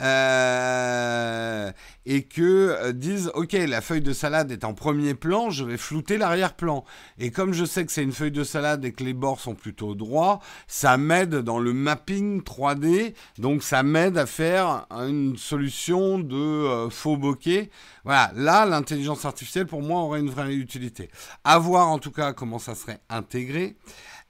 [0.00, 1.72] euh,
[2.04, 5.78] et que euh, disent ok la feuille de salade est en premier plan, je vais
[5.78, 6.84] flouter l'arrière-plan.
[7.18, 9.54] Et comme je sais que c'est une feuille de salade et que les bords sont
[9.54, 15.69] plutôt droits, ça m'aide dans le mapping 3D, donc ça m'aide à faire une solution
[16.18, 17.70] de euh, faux bokeh.
[18.04, 21.10] Voilà, là l'intelligence artificielle pour moi aurait une vraie utilité.
[21.44, 23.76] À voir en tout cas comment ça serait intégré.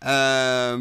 [0.04, 0.76] Euh,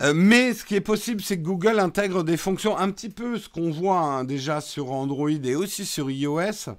[0.00, 3.38] euh, mais ce qui est possible, c'est que Google intègre des fonctions un petit peu
[3.38, 6.74] ce qu'on voit hein, déjà sur Android et aussi sur iOS.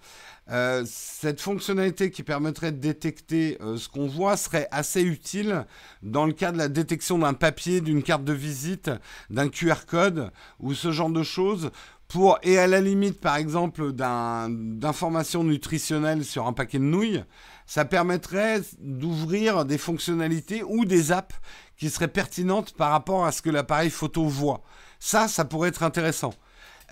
[0.51, 5.65] Euh, cette fonctionnalité qui permettrait de détecter euh, ce qu'on voit serait assez utile
[6.03, 8.91] dans le cas de la détection d'un papier, d'une carte de visite,
[9.31, 11.71] d'un QR code ou ce genre de choses.
[12.07, 17.23] Pour, et à la limite, par exemple, d'informations nutritionnelles sur un paquet de nouilles,
[17.65, 21.33] ça permettrait d'ouvrir des fonctionnalités ou des apps
[21.77, 24.61] qui serait pertinente par rapport à ce que l'appareil photo voit.
[24.99, 26.33] Ça, ça pourrait être intéressant.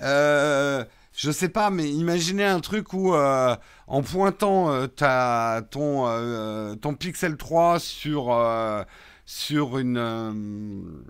[0.01, 0.83] Euh,
[1.15, 3.55] je sais pas, mais imaginez un truc où, euh,
[3.87, 8.35] en pointant euh, ton, euh, ton Pixel 3 sur,
[9.25, 11.03] sur, une,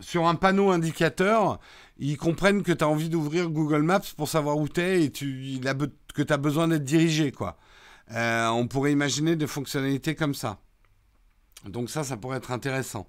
[0.00, 1.60] sur un panneau indicateur,
[1.98, 5.12] ils comprennent que tu as envie d'ouvrir Google Maps pour savoir où tu es et
[5.12, 5.60] tu,
[6.14, 7.30] que tu as besoin d'être dirigé.
[7.30, 7.56] Quoi.
[8.10, 10.58] on pourrait imaginer des fonctionnalités comme ça.
[11.64, 13.06] Donc ça, ça pourrait être intéressant.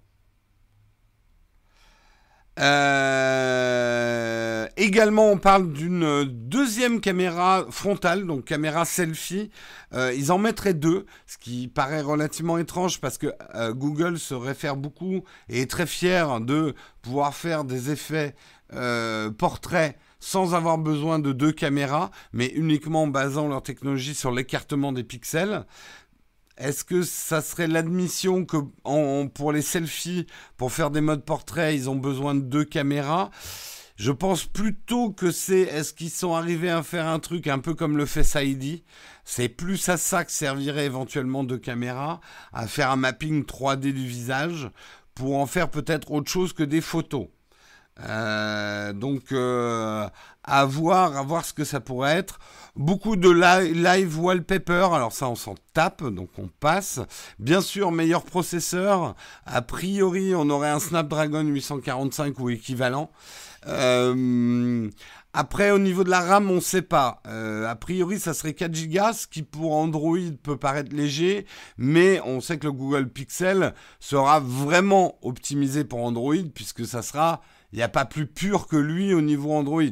[2.59, 4.37] Euh,
[4.75, 9.49] également, on parle d'une deuxième caméra frontale, donc caméra selfie.
[9.93, 14.33] Euh, ils en mettraient deux, ce qui paraît relativement étrange parce que euh, Google se
[14.33, 18.35] réfère beaucoup et est très fier de pouvoir faire des effets
[19.39, 24.91] portraits sans avoir besoin de deux caméras, mais uniquement en basant leur technologie sur l'écartement
[24.91, 25.65] des pixels.
[26.59, 28.57] Est-ce que ça serait l'admission que
[29.33, 33.31] pour les selfies, pour faire des modes portraits, ils ont besoin de deux caméras?
[33.95, 37.73] Je pense plutôt que c'est est-ce qu'ils sont arrivés à faire un truc un peu
[37.73, 38.83] comme le Face ID
[39.23, 42.19] C'est plus à ça que servirait éventuellement deux caméras,
[42.53, 44.69] à faire un mapping 3D du visage
[45.15, 47.27] pour en faire peut-être autre chose que des photos.
[48.01, 50.07] Euh, donc euh,
[50.49, 52.39] à voir, à voir ce que ça pourrait être.
[52.75, 56.99] Beaucoup de live wallpaper, alors ça on s'en tape, donc on passe.
[57.37, 59.15] Bien sûr, meilleur processeur.
[59.45, 63.11] A priori, on aurait un Snapdragon 845 ou équivalent.
[63.67, 64.89] Euh,
[65.33, 67.21] après, au niveau de la RAM, on ne sait pas.
[67.25, 71.45] a priori, ça serait 4 Go, ce qui pour Android peut paraître léger,
[71.77, 77.41] mais on sait que le Google Pixel sera vraiment optimisé pour Android, puisque ça sera
[77.71, 79.83] il n'y a pas plus pur que lui au niveau Android.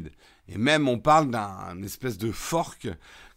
[0.50, 2.88] Et même on parle d'un espèce de fork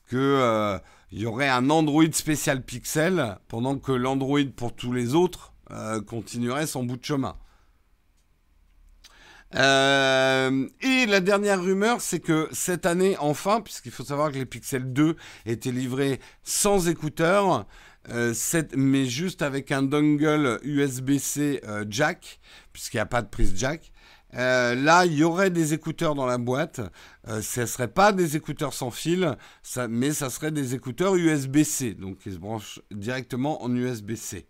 [0.09, 0.79] que euh,
[1.12, 5.53] y aurait un Android spécial Pixel pendant que l'Android pour tous les autres
[6.09, 7.37] continuerait son bout de chemin.
[9.57, 14.46] Euh, et la dernière rumeur, c'est que cette année, enfin, puisqu'il faut savoir que les
[14.46, 17.66] Pixel 2 étaient livrés sans écouteurs,
[18.11, 18.33] euh,
[18.77, 22.40] mais juste avec un dongle USB-C euh, jack,
[22.73, 23.92] puisqu'il n'y a pas de prise jack.
[24.33, 26.81] Là, il y aurait des écouteurs dans la boîte.
[27.27, 29.37] ce ne seraient pas des écouteurs sans fil,
[29.88, 34.47] mais ça serait des écouteurs USB-C, donc ils se branchent directement en USB-C.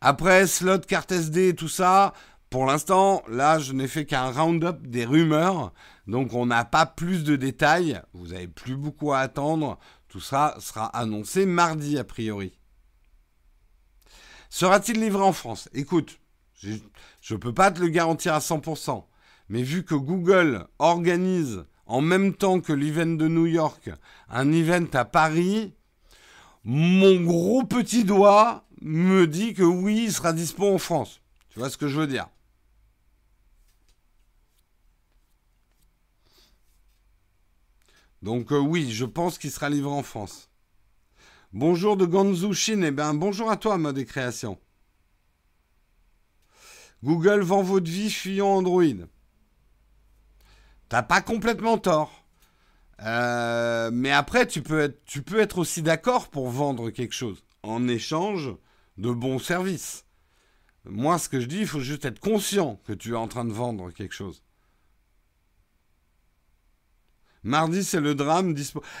[0.00, 2.14] Après, slot, carte SD et tout ça,
[2.48, 5.72] pour l'instant, là, je n'ai fait qu'un round-up des rumeurs,
[6.08, 8.02] donc on n'a pas plus de détails.
[8.12, 9.78] Vous n'avez plus beaucoup à attendre.
[10.08, 12.58] Tout ça sera annoncé mardi, a priori.
[14.48, 15.68] Sera-t-il livré en France?
[15.74, 16.18] Écoute,
[17.20, 19.04] je ne peux pas te le garantir à 100%,
[19.48, 23.90] mais vu que Google organise en même temps que l'event de New York
[24.28, 25.74] un event à Paris,
[26.64, 31.20] mon gros petit doigt me dit que oui, il sera dispo en France.
[31.50, 32.28] Tu vois ce que je veux dire?
[38.22, 40.50] Donc euh, oui, je pense qu'il sera livré en France.
[41.52, 42.84] Bonjour de Ganzhou Chine.
[42.84, 44.58] Eh bien, bonjour à toi, mode et création.
[47.02, 49.06] Google vend votre vie fuyant Android.
[50.88, 52.24] T'as pas complètement tort.
[53.02, 58.50] Euh, mais après, tu peux, être, aussi d'accord pour vendre quelque chose en échange
[58.98, 60.04] de bons services.
[60.84, 63.44] Moi, ce que je dis, il faut juste être conscient que tu es en train
[63.44, 64.42] de vendre quelque chose.
[67.42, 68.54] Mardi, c'est le drame.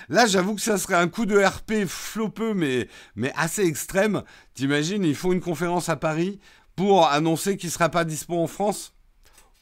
[0.08, 4.22] Là, j'avoue que ça serait un coup de RP flopeux, mais, mais assez extrême.
[4.54, 6.40] T'imagines, ils font une conférence à Paris
[6.80, 8.94] pour annoncer qu'il ne sera pas dispo en France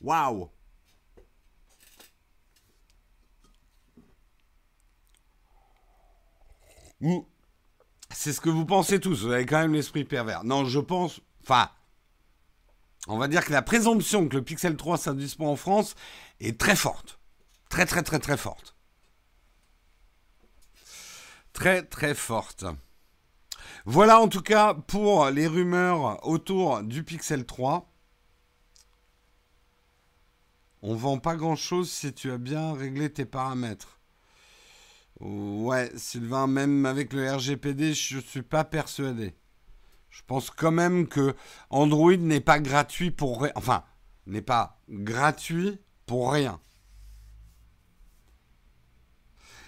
[0.02, 0.48] Waouh
[8.12, 9.24] C'est ce que vous pensez tous.
[9.24, 10.44] Vous avez quand même l'esprit pervers.
[10.44, 11.20] Non, je pense.
[11.42, 11.68] Enfin,
[13.08, 15.96] on va dire que la présomption que le Pixel 3 sera dispo en France
[16.38, 17.18] est très forte.
[17.68, 18.76] Très très très très forte.
[21.52, 22.64] Très très forte.
[23.90, 27.90] Voilà en tout cas pour les rumeurs autour du Pixel 3.
[30.82, 33.98] On vend pas grand chose si tu as bien réglé tes paramètres.
[35.20, 39.34] Ouais, Sylvain, même avec le RGPD, je ne suis pas persuadé.
[40.10, 41.34] Je pense quand même que
[41.70, 43.52] Android n'est pas gratuit pour rien.
[43.54, 43.84] Enfin,
[44.26, 46.60] n'est pas gratuit pour rien.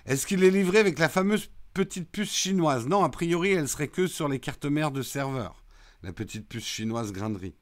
[0.04, 3.88] Est-ce qu'il est livré avec la fameuse petite puce chinoise Non, a priori, elle serait
[3.88, 5.64] que sur les cartes mères de serveur.
[6.02, 7.54] La petite puce chinoise grinderie.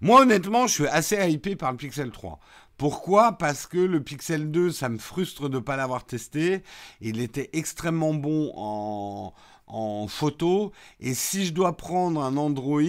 [0.00, 2.38] Moi, honnêtement, je suis assez hypé par le Pixel 3.
[2.76, 3.32] Pourquoi?
[3.32, 6.62] Parce que le Pixel 2, ça me frustre de ne pas l'avoir testé.
[7.00, 9.34] Il était extrêmement bon en,
[9.66, 10.72] en photo.
[11.00, 12.82] Et si je dois prendre un Android,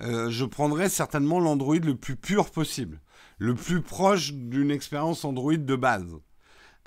[0.00, 3.00] euh, je prendrais certainement l'Android le plus pur possible
[3.42, 6.16] le plus proche d'une expérience Android de base.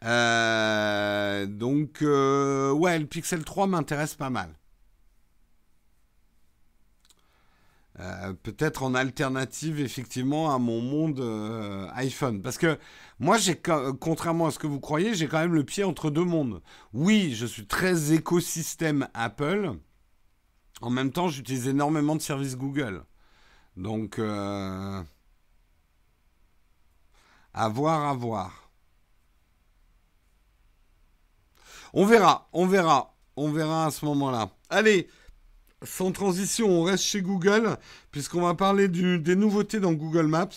[0.03, 4.49] Euh, donc, euh, ouais, le Pixel 3 m'intéresse pas mal.
[7.99, 11.21] Euh, peut-être en alternative effectivement à mon monde
[11.93, 12.41] iPhone.
[12.41, 12.77] Parce que
[13.19, 13.55] moi, j'ai,
[13.99, 16.61] contrairement à ce que vous croyez, j'ai quand même le pied entre deux mondes.
[16.93, 19.71] Oui, je suis très écosystème Apple.
[20.81, 23.05] En même temps, j'utilise énormément de services Google.
[23.77, 25.05] Donc, à
[27.69, 28.64] voir, à voir.
[31.97, 34.49] On verra, on verra, on verra à ce moment-là.
[34.69, 35.07] Allez,
[35.81, 37.77] sans transition, on reste chez Google,
[38.11, 40.49] puisqu'on va parler des nouveautés dans Google Maps.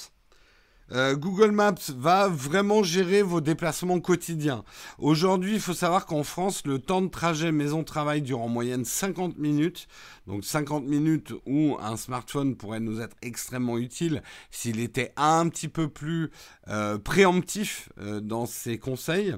[0.92, 4.64] Euh, Google Maps va vraiment gérer vos déplacements quotidiens.
[4.98, 9.38] Aujourd'hui, il faut savoir qu'en France, le temps de trajet maison-travail dure en moyenne 50
[9.38, 9.88] minutes.
[10.26, 15.68] Donc 50 minutes où un smartphone pourrait nous être extrêmement utile s'il était un petit
[15.68, 16.30] peu plus
[16.68, 19.34] euh, préemptif euh, dans ses conseils.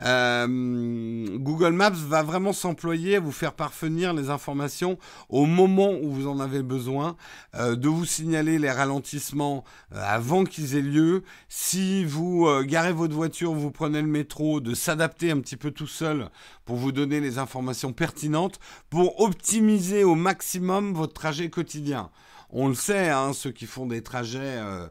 [0.00, 6.26] Google Maps va vraiment s'employer à vous faire parvenir les informations au moment où vous
[6.26, 7.16] en avez besoin,
[7.56, 11.22] de vous signaler les ralentissements avant qu'ils aient lieu.
[11.48, 15.70] Si vous euh, garez votre voiture, vous prenez le métro, de s'adapter un petit peu
[15.70, 16.30] tout seul
[16.64, 22.10] pour vous donner les informations pertinentes pour optimiser au maximum votre trajet quotidien.
[22.50, 24.86] On le sait, hein, ceux qui font des trajets euh,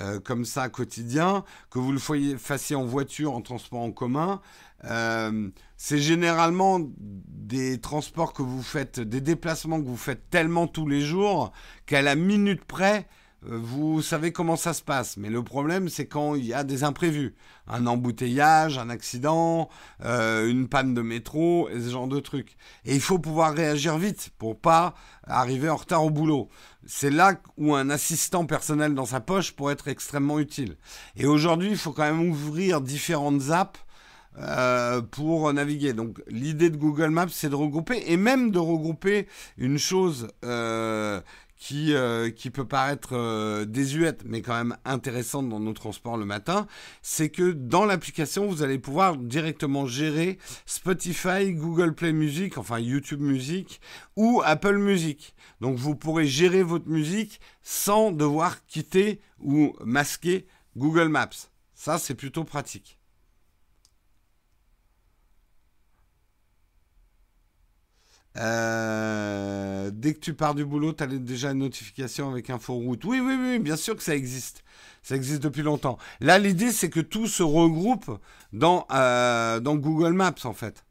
[0.00, 4.40] euh, comme ça quotidien, que vous le fassiez en voiture, en transport en commun,
[5.76, 11.00] c'est généralement des transports que vous faites, des déplacements que vous faites tellement tous les
[11.00, 11.52] jours
[11.86, 13.08] qu'à la minute près,
[13.42, 15.16] vous savez comment ça se passe.
[15.16, 17.34] Mais le problème, c'est quand il y a des imprévus.
[17.66, 19.68] Un embouteillage, un accident,
[20.04, 22.56] euh, une panne de métro, et ce genre de trucs.
[22.84, 24.94] Et il faut pouvoir réagir vite pour pas
[25.24, 26.48] arriver en retard au boulot.
[26.86, 30.76] C'est là où un assistant personnel dans sa poche pourrait être extrêmement utile.
[31.16, 33.78] Et aujourd'hui, il faut quand même ouvrir différentes apps
[34.40, 35.92] euh, pour naviguer.
[35.94, 41.20] Donc l'idée de Google Maps, c'est de regrouper et même de regrouper une chose euh,
[41.58, 46.66] qui, euh, qui peut paraître désuète, mais quand même intéressante dans nos transports le matin,
[47.02, 53.20] c'est que dans l'application, vous allez pouvoir directement gérer Spotify, Google Play Music, enfin YouTube
[53.20, 53.80] Music
[54.16, 55.34] ou Apple Music.
[55.60, 60.46] Donc vous pourrez gérer votre musique sans devoir quitter ou masquer
[60.76, 61.50] Google Maps.
[61.74, 62.98] Ça, c'est plutôt pratique.
[68.36, 69.07] Euh,
[69.98, 73.04] dès que tu pars du boulot, tu as déjà une notification avec info route.
[73.04, 74.64] Oui, oui, oui, bien sûr que ça existe.
[75.02, 75.98] Ça existe depuis longtemps.
[76.20, 78.18] Là, l'idée, c'est que tout se regroupe
[78.52, 80.84] dans, euh, Google Maps, en fait.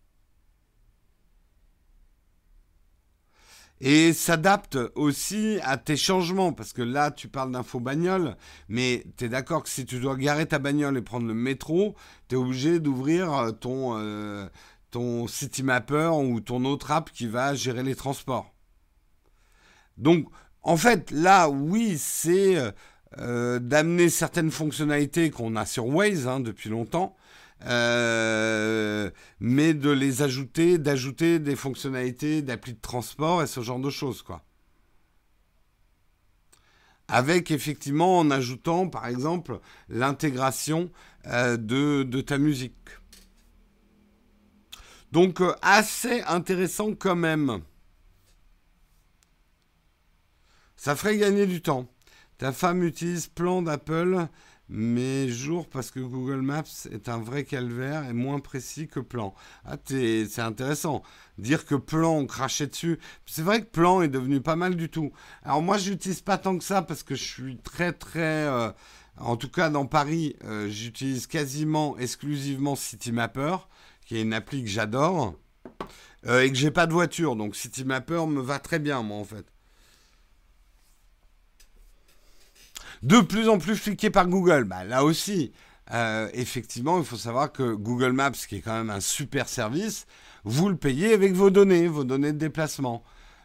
[3.79, 8.35] Et s'adapte aussi à tes changements, parce que là, tu parles d'info bagnole,
[8.69, 11.95] mais tu es d'accord que si tu dois garer ta bagnole et prendre le métro,
[12.27, 14.47] tu es obligé d'ouvrir ton, euh,
[14.89, 18.56] ton Citymapper ou ton autre app qui va gérer les transports.
[19.97, 20.27] Donc,
[20.61, 22.57] en fait, là, oui, c'est
[23.19, 27.15] euh, d'amener certaines fonctionnalités qu'on a sur Waze hein, depuis longtemps,
[27.65, 33.89] euh, mais de les ajouter, d'ajouter des fonctionnalités d'appli de transport et ce genre de
[33.89, 34.43] choses, quoi.
[37.07, 40.91] Avec effectivement en ajoutant, par exemple, l'intégration
[41.27, 42.73] euh, de, ta musique.
[45.13, 47.61] Donc euh, assez intéressant quand même.
[50.87, 51.85] Ça ferait gagner du temps.
[52.37, 54.25] Ta femme utilise plan d'Apple,
[54.69, 59.35] mais jour parce que Google Maps est un vrai calvaire et moins précis que plan.
[59.65, 61.03] Ah, c'est intéressant.
[61.39, 62.99] Dire que plan, on crachait dessus.
[63.25, 65.11] C'est vrai que plan est devenu pas mal du tout.
[65.43, 68.45] Alors moi, je n'utilise pas tant que ça parce que je suis très très...
[68.47, 68.71] Euh,
[69.17, 73.57] en tout cas, dans Paris, euh, j'utilise quasiment exclusivement CityMapper
[74.05, 75.35] qui est une appli que j'adore,
[76.27, 77.35] euh, et que j'ai pas de voiture.
[77.35, 79.45] Donc CityMapper me va très bien, moi, en fait.
[83.03, 84.63] De plus en plus fliqué par Google.
[84.63, 85.51] Bah, là aussi,
[85.93, 90.05] euh, effectivement, il faut savoir que Google Maps, qui est quand même un super service,
[90.43, 93.03] vous le payez avec vos données, vos données de déplacement.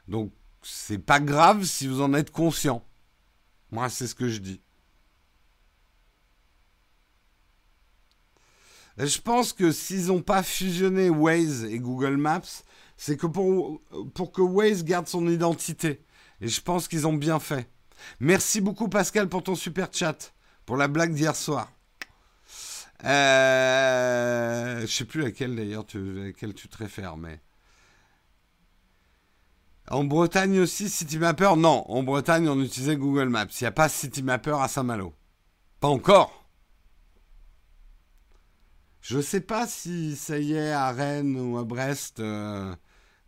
[0.09, 0.33] Donc,
[0.63, 2.85] c'est pas grave si vous en êtes conscient.
[3.71, 4.61] Moi, c'est ce que je dis.
[8.99, 12.63] Je pense que s'ils n'ont pas fusionné Waze et Google Maps,
[12.97, 16.05] c'est que pour que Waze garde son identité.
[16.41, 17.69] Et je pense qu'ils ont bien fait.
[18.21, 20.33] Merci beaucoup Pascal pour ton super chat,
[20.67, 21.73] pour la blague d'hier soir.
[23.05, 27.41] Euh, je sais plus laquelle d'ailleurs tu, te réfères, mais...
[29.91, 33.47] En Bretagne aussi, CityMapper Non, en Bretagne, on utilisait Google Maps.
[33.61, 35.13] Il n'y a pas CityMapper à Saint-Malo.
[35.81, 36.43] Pas encore.
[39.03, 42.73] Je ne sais pas si ça y est à Rennes ou à Brest, euh,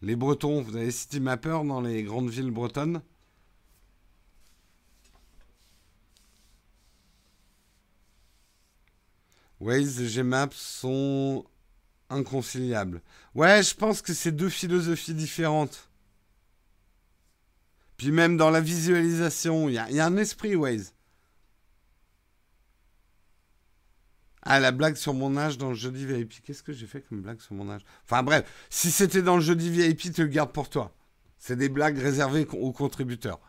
[0.02, 3.02] les Bretons, vous avez City Mapper dans les grandes villes bretonnes?
[9.60, 11.44] Waze et Gmaps sont
[12.10, 13.02] inconciliables.
[13.34, 15.88] Ouais, je pense que c'est deux philosophies différentes.
[17.96, 20.94] Puis même dans la visualisation, il y, y, a un esprit Waze.
[24.42, 26.42] Ah, la blague sur mon âge dans le jeudi VIP.
[26.44, 27.82] Qu'est-ce que j'ai fait comme blague sur mon âge?
[28.04, 30.94] Enfin bref, si c'était dans le jeudi VIP, tu le gardes pour toi.
[31.38, 33.40] C'est des blagues réservées aux contributeurs.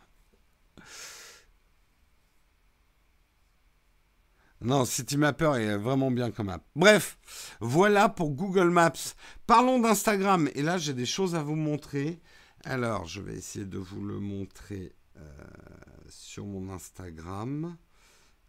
[4.66, 6.66] Non, CityMapper est vraiment bien comme app.
[6.76, 7.20] Bref,
[7.59, 9.13] voilà pour Google Maps.
[9.45, 10.49] Parlons d'Instagram.
[10.55, 12.20] Et là, j'ai des choses à vous montrer.
[12.63, 15.22] Alors, je vais essayer de vous le montrer euh,
[16.09, 17.78] sur mon Instagram.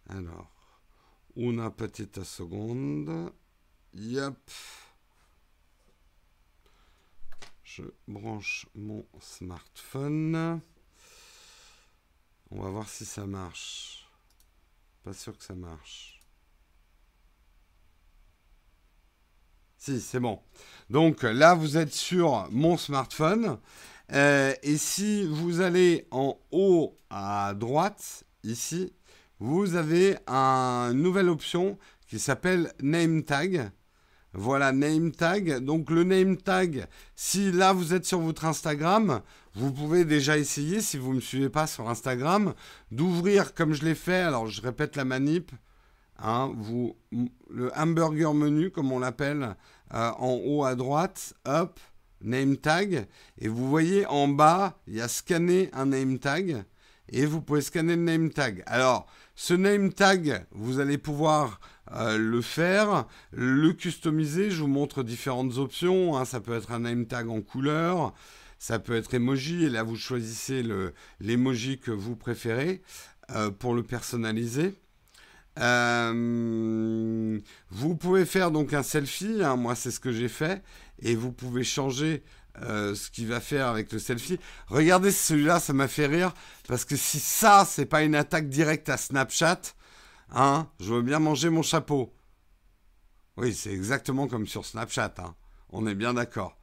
[0.09, 0.51] Alors.
[1.35, 3.31] Una petite seconde.
[3.93, 4.49] Yep.
[7.63, 10.61] Je branche mon smartphone.
[12.49, 14.06] On va voir si ça marche.
[15.07, 16.19] Pas sûr que ça marche.
[19.77, 20.41] Si, c'est bon.
[20.89, 23.57] Donc là, vous êtes sur mon smartphone.
[24.11, 28.91] Euh, et si vous allez en haut à droite, ici,
[29.39, 31.77] vous avez une nouvelle option
[32.09, 33.71] qui s'appelle Name Tag.
[34.33, 35.59] Voilà, name tag.
[35.59, 39.21] Donc le name tag, si là vous êtes sur votre Instagram,
[39.55, 42.53] vous pouvez déjà essayer, si vous ne me suivez pas sur Instagram,
[42.91, 44.21] d'ouvrir comme je l'ai fait.
[44.21, 45.51] Alors je répète la manip.
[46.19, 46.95] Hein, vous,
[47.49, 49.55] le hamburger menu, comme on l'appelle,
[49.93, 51.79] euh, en haut à droite, hop,
[52.21, 53.07] name tag.
[53.37, 56.63] Et vous voyez en bas, il y a scanner un name tag.
[57.09, 58.63] Et vous pouvez scanner le name tag.
[58.65, 61.59] Alors, ce name tag, vous allez pouvoir
[61.93, 64.49] euh, le faire, le customiser.
[64.49, 66.17] Je vous montre différentes options.
[66.17, 66.25] Hein.
[66.25, 68.13] Ça peut être un name tag en couleur,
[68.59, 69.63] ça peut être emoji.
[69.63, 70.65] Et là, vous choisissez
[71.19, 72.81] l'emoji que vous préférez
[73.31, 74.73] euh, pour le personnaliser.
[75.59, 77.39] Euh,
[77.69, 79.43] vous pouvez faire donc un selfie.
[79.43, 79.55] Hein.
[79.55, 80.63] moi, c'est ce que j'ai fait.
[80.99, 82.23] Et vous pouvez changer
[82.61, 84.39] ce qu'il va faire avec le selfie.
[84.67, 86.33] Regardez celui-là, ça m'a fait rire
[86.67, 89.61] parce que si ça, c'est pas une attaque directe à Snapchat,
[90.31, 92.13] Hein Je veux bien manger mon chapeau.
[93.37, 95.13] Oui, c'est exactement comme sur Snapchat.
[95.19, 95.35] Hein.
[95.69, 96.57] On est bien d'accord.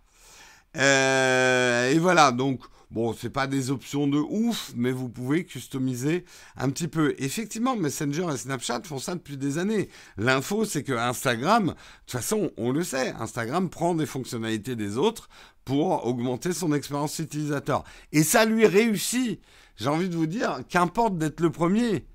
[0.76, 2.61] Euh, et voilà, donc,
[2.95, 6.24] bon, c'est pas des options de ouf, mais vous pouvez customiser
[6.57, 7.14] un petit peu.
[7.18, 9.88] Effectivement, Messenger et Snapchat font ça depuis des années.
[10.16, 14.97] L'info, c'est que Instagram, de toute façon, on le sait, Instagram prend des fonctionnalités des
[14.97, 15.28] autres
[15.64, 17.82] pour augmenter son expérience utilisateur.
[18.12, 19.40] Et ça lui réussit.
[19.76, 22.07] J'ai envie de vous dire, qu'importe d'être le premier.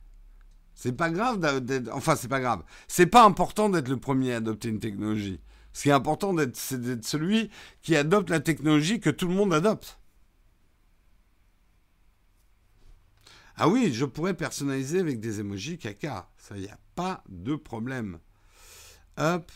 [0.75, 1.89] C'est pas grave d'être.
[1.93, 2.63] Enfin, c'est pas grave.
[2.87, 5.41] C'est pas important d'être le premier à adopter une technologie.
[5.73, 7.49] Ce qui est important, c'est d'être celui
[7.81, 9.98] qui adopte la technologie que tout le monde adopte.
[13.61, 16.29] Ah oui, je pourrais personnaliser avec des emojis caca.
[16.37, 18.19] Ça, il n'y a pas de problème.
[19.17, 19.51] Hop.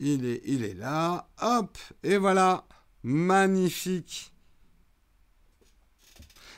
[0.00, 1.28] Il est, il est là.
[1.40, 1.78] Hop.
[2.02, 2.64] Et voilà.
[3.04, 4.32] Magnifique.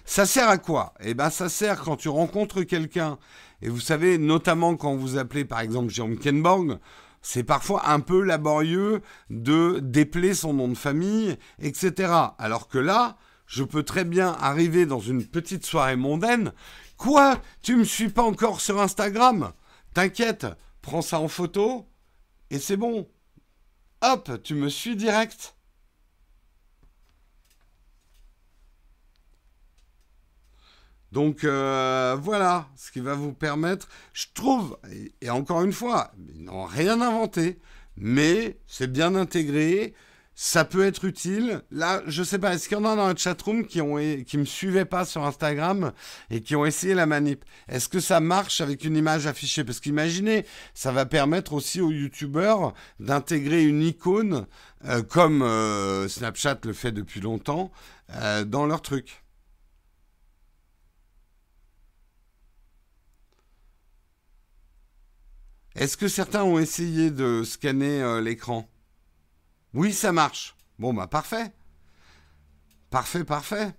[0.07, 0.95] Ça sert à quoi?
[1.01, 3.19] Eh bien, ça sert quand tu rencontres quelqu'un,
[3.61, 6.79] et vous savez, notamment quand vous appelez par exemple Jérôme Kenborg,
[7.21, 12.13] c'est parfois un peu laborieux de dépeler son nom de famille, etc.
[12.39, 13.17] Alors que là,
[13.53, 16.55] je peux très bien arriver dans une petite soirée mondaine.
[16.97, 17.39] Quoi?
[17.61, 19.53] Tu me suis pas encore sur Instagram?
[19.93, 20.47] T'inquiète,
[20.81, 21.87] prends ça en photo
[22.49, 23.11] et c'est bon.
[24.01, 25.55] Hop, tu me suis direct.
[31.13, 34.79] Donc euh, voilà, ce qui va vous permettre, je trouve,
[35.21, 37.61] et, encore une fois, ils n'ont rien inventé,
[37.99, 39.93] mais c'est bien intégré,
[40.35, 41.63] ça peut être utile.
[41.71, 44.39] Là, je sais pas, est-ce qu'il y en a dans la chatroom qui ont qui
[44.39, 45.93] me suivaient pas sur Instagram
[46.31, 47.45] et qui ont essayé la manip?
[47.69, 49.65] Est-ce que ça marche avec une image affichée?
[49.65, 54.47] Parce qu'imaginez, ça va permettre aussi aux youtubeurs d'intégrer une icône
[54.87, 57.71] euh, comme euh, Snapchat le fait depuis longtemps
[58.47, 59.23] dans leur truc.
[65.75, 68.69] Est-ce que certains ont essayé de scanner euh, l'écran?
[69.75, 70.55] Oui, ça marche.
[70.79, 71.53] Bon, bah parfait.
[72.91, 73.75] Parfait, parfait.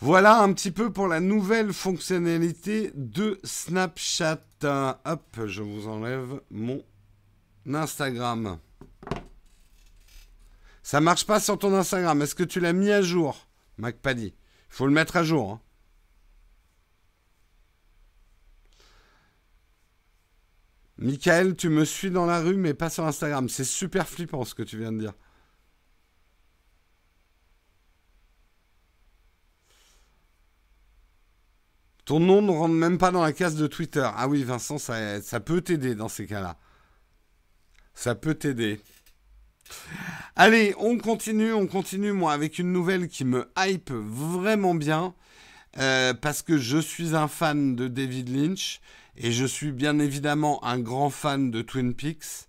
[0.00, 4.40] Voilà un petit peu pour la nouvelle fonctionnalité de Snapchat.
[5.04, 6.84] Hop, je vous enlève mon
[7.72, 8.58] Instagram.
[10.82, 12.20] Ça marche pas sur ton Instagram.
[12.20, 13.46] Est-ce que tu l'as mis à jour,
[13.78, 14.34] MacPaddy Il
[14.74, 15.52] faut le mettre à jour.
[15.52, 15.60] Hein.
[21.02, 23.48] Michael, tu me suis dans la rue, mais pas sur Instagram.
[23.48, 25.14] C'est super flippant ce que tu viens de dire.
[32.04, 34.08] Ton nom ne rentre même pas dans la case de Twitter.
[34.16, 36.56] Ah oui, Vincent, ça, ça peut t'aider dans ces cas-là.
[37.94, 38.80] Ça peut t'aider.
[40.36, 45.14] Allez, on continue, on continue, moi, avec une nouvelle qui me hype vraiment bien.
[45.78, 48.80] Euh, parce que je suis un fan de David Lynch.
[49.16, 52.48] Et je suis bien évidemment un grand fan de Twin Peaks.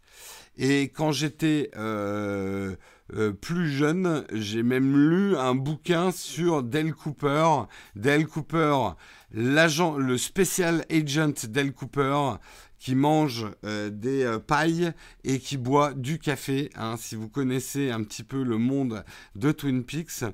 [0.58, 2.76] Et quand j'étais euh,
[3.16, 7.64] euh, plus jeune, j'ai même lu un bouquin sur Dale Cooper.
[7.96, 8.96] Dale Cooper,
[9.32, 12.36] l'agent, le special agent Dale Cooper,
[12.84, 14.92] qui mange euh, des euh, pailles
[15.24, 19.06] et qui boit du café, hein, si vous connaissez un petit peu le monde
[19.38, 20.26] de Twin Peaks.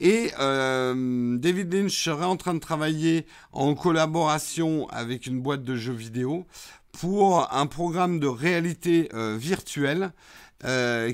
[0.00, 5.76] Et euh, David Lynch serait en train de travailler en collaboration avec une boîte de
[5.76, 6.46] jeux vidéo
[6.92, 10.12] pour un programme de réalité virtuelle.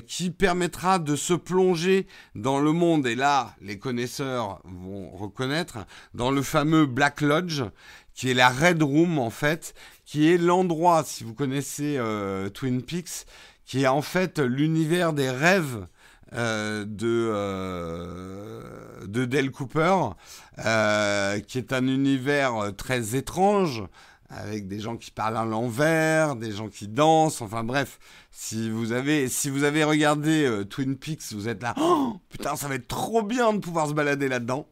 [0.07, 5.85] qui permettra de se plonger dans le monde, et là les connaisseurs vont reconnaître,
[6.15, 7.61] dans le fameux Black Lodge,
[8.15, 9.75] qui est la Red Room en fait,
[10.05, 13.25] qui est l'endroit, si vous connaissez euh, Twin Peaks,
[13.65, 15.87] qui est en fait l'univers des rêves
[16.33, 18.61] euh, de, euh,
[19.07, 19.95] de Dale Cooper,
[21.47, 23.83] qui est un univers très étrange,
[24.29, 27.99] avec des gens qui parlent à l'envers, des gens qui dansent, enfin bref,
[28.31, 32.55] si vous avez, si vous avez regardé euh, Twin Peaks, vous êtes là, oh, putain,
[32.55, 34.67] ça va être trop bien de pouvoir se balader là-dedans.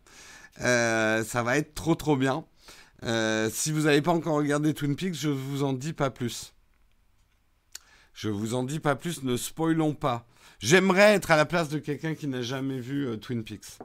[0.62, 2.46] Euh, ça va être trop trop bien.
[3.04, 6.54] Euh, si vous n'avez pas encore regardé Twin Peaks, je vous en dis pas plus.
[8.14, 10.28] Je vous en dis pas plus, ne spoilons pas.
[10.60, 13.80] J'aimerais être à la place de quelqu'un qui n'a jamais vu Twin Peaks.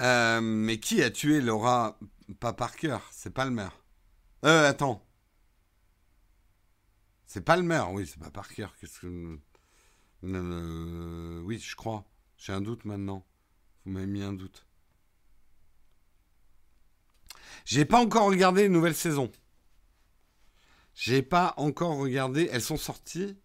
[0.00, 1.98] Euh, mais qui a tué Laura
[2.40, 3.78] Pas Parker, c'est maire.
[4.44, 5.02] Euh, attends.
[7.26, 8.68] C'est maire, oui, c'est pas Parker.
[8.80, 9.38] Qu'est-ce que.
[10.24, 12.04] Euh, oui, je crois.
[12.36, 13.24] J'ai un doute maintenant.
[13.86, 14.66] Vous m'avez mis un doute.
[17.64, 19.30] J'ai pas encore regardé les nouvelles saisons.
[20.94, 22.48] J'ai pas encore regardé.
[22.52, 23.36] Elles sont sorties.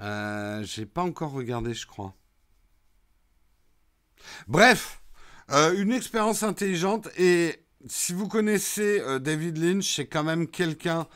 [0.00, 2.14] Euh, J'ai pas encore regardé, je crois.
[4.46, 5.02] Bref,
[5.50, 11.08] euh, une expérience intelligente et si vous connaissez euh, David Lynch, c'est quand même quelqu'un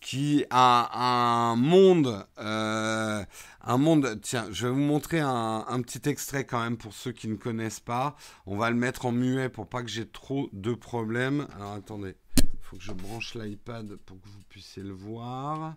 [0.00, 3.24] qui a un monde, euh,
[3.60, 4.20] un monde.
[4.22, 7.80] Tiens, je vais vous montrer un, petit extrait quand même pour ceux qui ne connaissent
[7.80, 8.16] pas.
[8.46, 11.46] On va le mettre en muet pour pas que j'ai trop de problèmes.
[11.56, 12.16] Alors attendez,
[12.60, 15.74] faut que je branche l'iPad pour que vous puissiez le voir.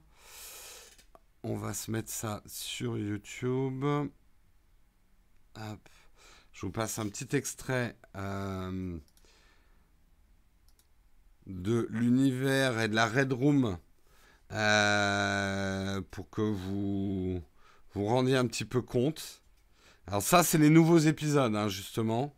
[1.44, 3.84] On va se mettre ça sur YouTube.
[3.84, 5.90] Hop.
[6.54, 8.98] Je vous passe un petit extrait euh,
[11.48, 13.78] de l'univers et de la Red Room
[14.52, 17.42] euh, pour que vous
[17.94, 19.42] vous rendiez un petit peu compte.
[20.08, 22.36] Alors ça, c'est les nouveaux épisodes, hein, justement.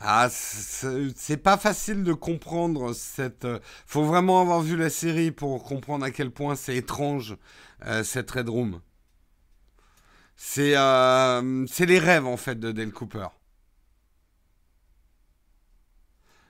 [0.00, 3.44] Ah, c'est pas facile de comprendre cette.
[3.44, 7.36] Euh, faut vraiment avoir vu la série pour comprendre à quel point c'est étrange
[8.02, 8.80] cette Red Room.
[10.58, 13.28] Euh, c'est les rêves en fait de Dale Cooper.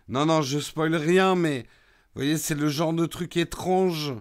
[0.08, 1.66] Non, non, je spoil rien, mais
[2.14, 4.14] vous voyez, c'est le genre de truc étrange.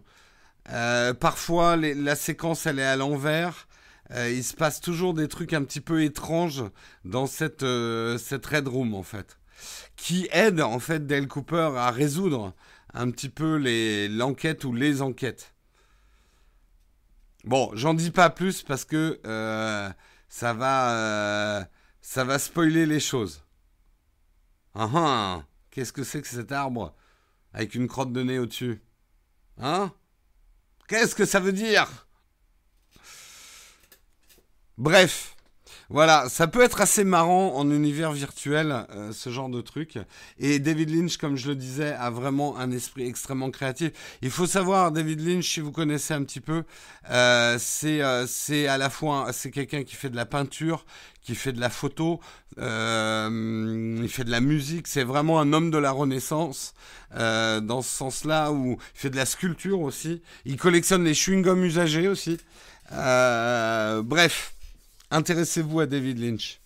[0.70, 3.68] Euh, parfois, la séquence, elle est à l'envers.
[4.12, 6.64] Euh, il se passe toujours des trucs un petit peu étranges
[7.06, 7.66] dans cette,
[8.18, 9.38] cette Red Room, en fait.
[9.96, 12.54] Qui aide, en fait, Dale Cooper à résoudre
[12.94, 13.58] un petit peu
[14.10, 15.54] l'enquête ou les enquêtes.
[17.44, 19.90] Bon, j'en dis pas plus parce que euh,
[20.30, 21.64] ça va, euh,
[22.02, 23.44] ça spoiler les choses.
[24.76, 26.96] Ah, ah Qu'est-ce que c'est que cet arbre?
[27.54, 28.82] Avec une crotte de nez au-dessus.
[29.58, 29.94] Hein?
[30.88, 32.08] Qu'est-ce que ça veut dire?
[34.78, 35.33] Bref,
[35.90, 40.00] voilà, ça peut être assez marrant en univers virtuel, euh, ce genre de truc.
[40.40, 43.92] Et David Lynch, comme je le disais, a vraiment un esprit extrêmement créatif.
[44.22, 46.64] Il faut savoir, David Lynch, si vous connaissez un petit peu,
[47.12, 50.86] euh, euh, c'est à la fois, c'est quelqu'un qui fait de la peinture,
[51.22, 52.20] qui fait de la photo,
[52.58, 54.88] il fait de la musique.
[54.88, 56.74] C'est vraiment un homme de la Renaissance,
[57.12, 60.22] dans ce sens-là, où il fait de la sculpture aussi.
[60.46, 62.38] Il collectionne les chewing-gums usagés aussi.
[62.90, 64.53] bref.
[65.14, 66.60] Intéressez-vous à David Lynch.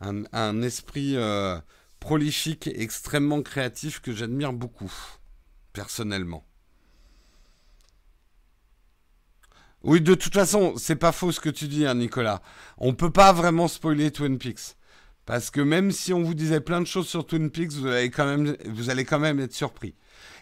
[0.00, 1.60] Un, esprit euh,
[1.98, 4.90] prolifique, extrêmement créatif que j'admire beaucoup,
[5.74, 6.46] personnellement.
[9.82, 12.40] Oui, de toute façon, c'est pas faux ce que tu dis, hein, Nicolas.
[12.78, 14.76] On peut pas vraiment spoiler Twin Peaks.
[15.26, 18.10] Parce que même si on vous disait plein de choses sur Twin Peaks, vous allez
[18.10, 19.94] quand même, être surpris.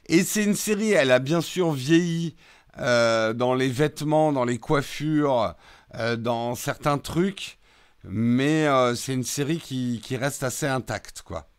[0.06, 2.36] Et c'est une série, elle a bien sûr vieilli
[2.78, 5.56] euh, dans les vêtements, dans les coiffures,
[5.94, 7.58] dans certains trucs,
[8.04, 11.50] mais euh, c'est une série qui, qui, reste assez intacte, quoi.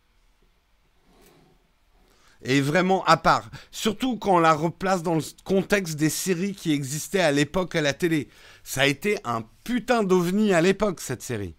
[2.42, 3.50] Et vraiment à part.
[3.70, 7.82] Surtout quand on la replace dans le contexte des séries qui existaient à l'époque à
[7.82, 8.28] la télé.
[8.64, 11.54] Ça a été un putain d'ovni à l'époque, cette série.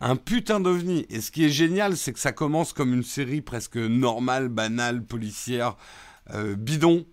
[0.00, 1.06] Un putain d'ovni.
[1.08, 5.04] Et ce qui est génial, c'est que ça commence comme une série presque normale, banale,
[5.04, 5.76] policière,
[6.30, 7.06] euh, bidon.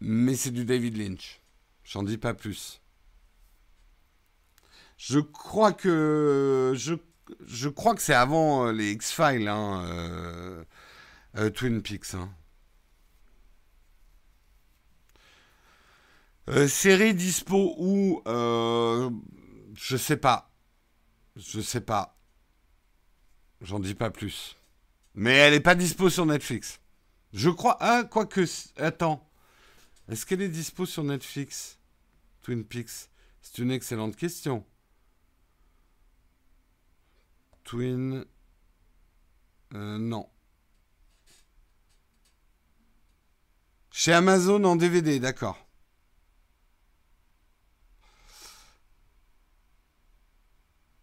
[0.00, 1.42] Mais c'est du David Lynch.
[1.84, 2.81] J'en dis pas plus.
[5.04, 6.94] Je crois que je,
[7.44, 10.64] je crois que c'est avant euh, les X-Files, hein, euh,
[11.38, 12.14] euh, Twin Peaks.
[12.14, 12.32] Hein.
[16.68, 20.52] série dispo ou je sais pas,
[21.34, 22.16] je sais pas,
[23.60, 24.56] j'en dis pas plus.
[25.16, 26.78] Mais elle est pas dispo sur Netflix.
[27.32, 27.76] Je crois.
[27.80, 28.44] Ah, quoique.
[28.76, 29.28] Attends.
[30.08, 31.78] Est-ce qu'elle est dispo sur Netflix?
[32.42, 33.08] Twin Peaks
[33.40, 34.64] C'est une excellente question.
[37.72, 38.26] Twin.
[39.72, 40.28] Euh, non.
[43.90, 45.56] Chez Amazon en DVD, d'accord.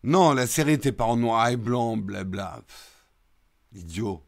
[0.03, 2.61] Non, la série n'était pas en noir et blanc, blabla.
[3.73, 4.23] idiot.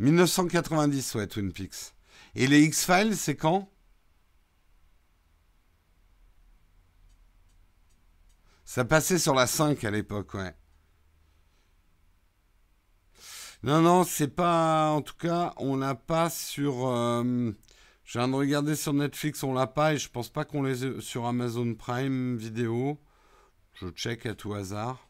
[0.00, 1.94] 1990, ouais, Twin Peaks.
[2.34, 3.70] Et les X-Files, c'est quand?
[8.68, 10.54] Ça passait sur la 5 à l'époque, ouais.
[13.62, 14.90] Non, non, c'est pas.
[14.90, 16.86] En tout cas, on l'a pas sur.
[16.86, 17.50] Euh,
[18.04, 21.00] je viens de regarder sur Netflix, on l'a pas et je pense pas qu'on les
[21.00, 23.00] sur Amazon Prime vidéo.
[23.72, 25.08] Je check à tout hasard.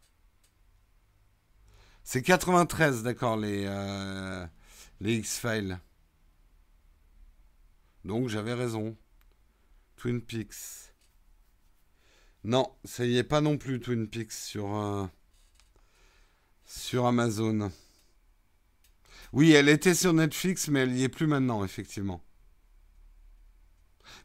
[2.05, 4.47] C'est 93, d'accord, les, euh,
[5.01, 5.81] les X-Files.
[8.05, 8.97] Donc j'avais raison.
[9.97, 10.88] Twin Peaks.
[12.49, 15.05] Non, ça y est pas non plus Twin Peaks sur, euh,
[16.65, 17.71] sur Amazon.
[19.35, 22.25] Oui, elle était sur Netflix, mais elle n'y est plus maintenant, effectivement.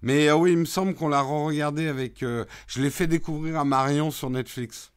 [0.02, 2.24] Mais euh, oui, il me semble qu'on l'a re-regardé avec.
[2.24, 4.94] Euh, je l'ai fait découvrir à Marion sur Netflix.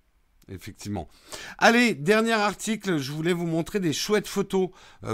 [0.48, 1.08] Effectivement.
[1.58, 4.68] Allez, dernier article, je voulais vous montrer des chouettes photos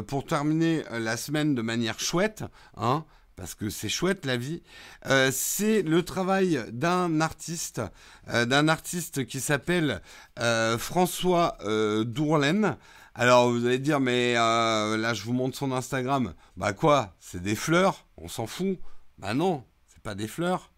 [0.06, 2.44] pour terminer la semaine de manière chouette.
[2.76, 3.06] Hein
[3.36, 4.62] parce que c'est chouette la vie,
[5.06, 7.80] euh, c'est le travail d'un artiste,
[8.28, 10.00] euh, d'un artiste qui s'appelle
[10.38, 11.56] euh, François
[12.04, 12.76] Dourlaine.
[13.14, 16.34] Alors vous allez dire, mais là je vous montre son Instagram.
[16.56, 17.14] Bah quoi?
[17.20, 18.06] C'est des fleurs?
[18.16, 18.78] On s'en fout?
[19.18, 20.70] Bah non, c'est pas des fleurs.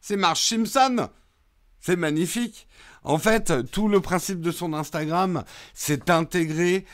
[0.00, 1.08] C'est Marge Simpson
[1.86, 2.68] C'est magnifique
[3.04, 6.84] en fait, tout le principe de son Instagram, c'est d'intégrer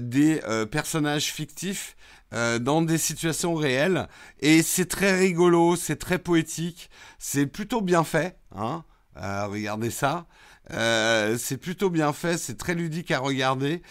[0.00, 1.96] des personnages fictifs
[2.32, 4.06] euh, dans des situations réelles.
[4.38, 6.88] Et c'est très rigolo, c'est très poétique,
[7.18, 8.38] c'est plutôt bien fait.
[8.54, 8.84] Hein
[9.16, 10.26] euh, regardez ça.
[10.70, 13.82] Euh, c'est plutôt bien fait, c'est très ludique à regarder.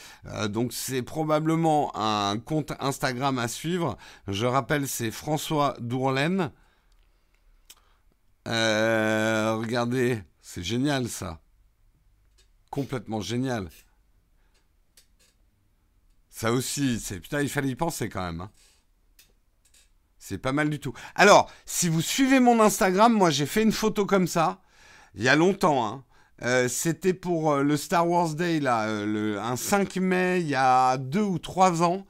[0.48, 3.98] donc c'est probablement un compte Instagram à suivre.
[4.30, 6.52] Je rappelle, c'est François Dourlaine.
[8.46, 11.40] regardez, c'est génial ça.
[12.72, 13.70] Complètement génial.
[16.32, 18.42] Ça aussi, c'est putain, il fallait y penser quand même.
[18.42, 18.50] Hein.
[20.18, 20.92] C'est pas mal du tout.
[21.14, 24.60] Alors, si vous suivez mon Instagram, moi j'ai fait une photo comme ça,
[25.14, 25.86] il y a longtemps.
[25.86, 26.04] Hein.
[26.42, 30.48] Euh, c'était pour euh, le Star Wars Day, là, euh, le, un 5 mai, il
[30.48, 32.08] y a deux ou trois ans.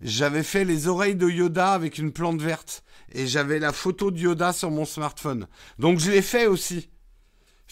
[0.00, 2.84] J'avais fait les oreilles de Yoda avec une plante verte.
[3.12, 5.46] Et j'avais la photo de Yoda sur mon smartphone.
[5.78, 6.88] Donc je l'ai fait aussi.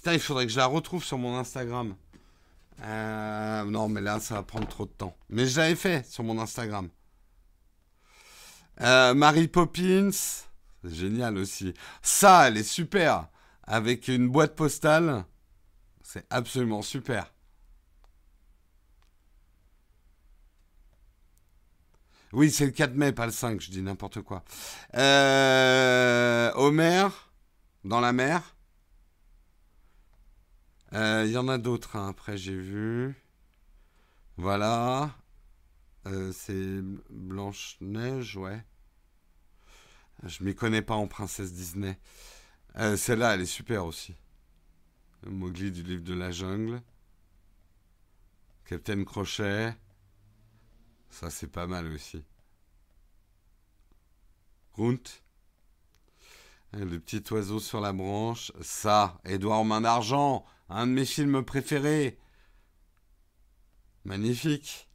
[0.01, 1.95] Putain, il faudrait que je la retrouve sur mon Instagram.
[2.83, 5.15] Euh, non, mais là, ça va prendre trop de temps.
[5.29, 6.89] Mais je l'avais fait sur mon Instagram.
[8.81, 10.09] Euh, Mary Poppins,
[10.85, 11.75] génial aussi.
[12.01, 13.29] Ça, elle est super.
[13.65, 15.27] Avec une boîte postale,
[16.03, 17.31] c'est absolument super.
[22.33, 24.45] Oui, c'est le 4 mai, pas le 5, je dis n'importe quoi.
[24.95, 27.09] Euh, Homer,
[27.85, 28.55] dans la mer.
[30.93, 32.09] Il euh, y en a d'autres, hein.
[32.09, 33.15] après j'ai vu.
[34.37, 35.15] Voilà.
[36.07, 36.81] Euh, c'est
[37.11, 38.65] Blanche-Neige, ouais.
[40.25, 41.99] Je m'y connais pas en princesse Disney.
[42.77, 44.15] Euh, celle-là, elle est super aussi.
[45.27, 46.83] Mowgli du livre de la jungle.
[48.65, 49.75] Captain Crochet.
[51.11, 52.25] Ça, c'est pas mal aussi.
[54.75, 55.23] Runt.
[56.73, 58.53] Le petit oiseau sur la branche.
[58.61, 60.45] Ça, Edouard en main d'argent.
[60.71, 62.17] Un de mes films préférés.
[64.05, 64.89] Magnifique.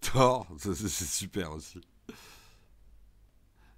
[0.00, 1.80] Thor, c'est super aussi.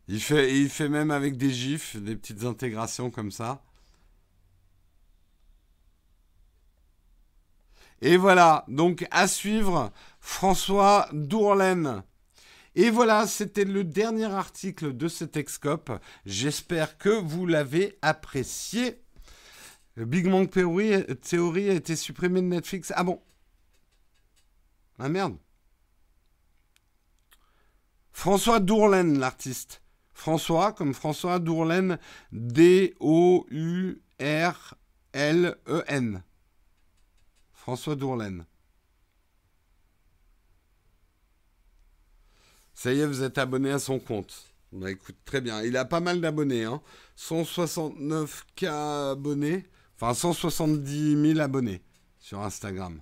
[0.09, 3.63] Il fait, même avec des gifs, des petites intégrations comme ça.
[8.03, 12.03] Et voilà, donc à suivre, François Dourlaine.
[12.75, 15.91] Et voilà, c'était le dernier article de cet Excope.
[16.27, 19.04] J'espère que vous l'avez apprécié.
[19.97, 20.95] Big Bang Theory,
[21.71, 22.93] a été supprimé de Netflix.
[22.97, 23.23] Ah bon?
[24.99, 25.37] Ah merde.
[28.13, 29.81] François Dourlaine, l'artiste.
[30.13, 31.99] François, comme François Dourlaine,
[32.33, 33.43] D-O-U-R-L-E-N.
[37.53, 38.47] François Dourlaine.
[42.75, 44.55] Ça y est, vous êtes abonné à son compte.
[44.73, 45.63] Bah écoute, très bien.
[45.63, 46.65] Il a pas mal d'abonnés.
[46.65, 46.83] Hein.
[47.17, 49.65] 169K abonnés.
[49.97, 51.83] Enfin, 170 000 abonnés
[52.19, 53.01] sur Instagram.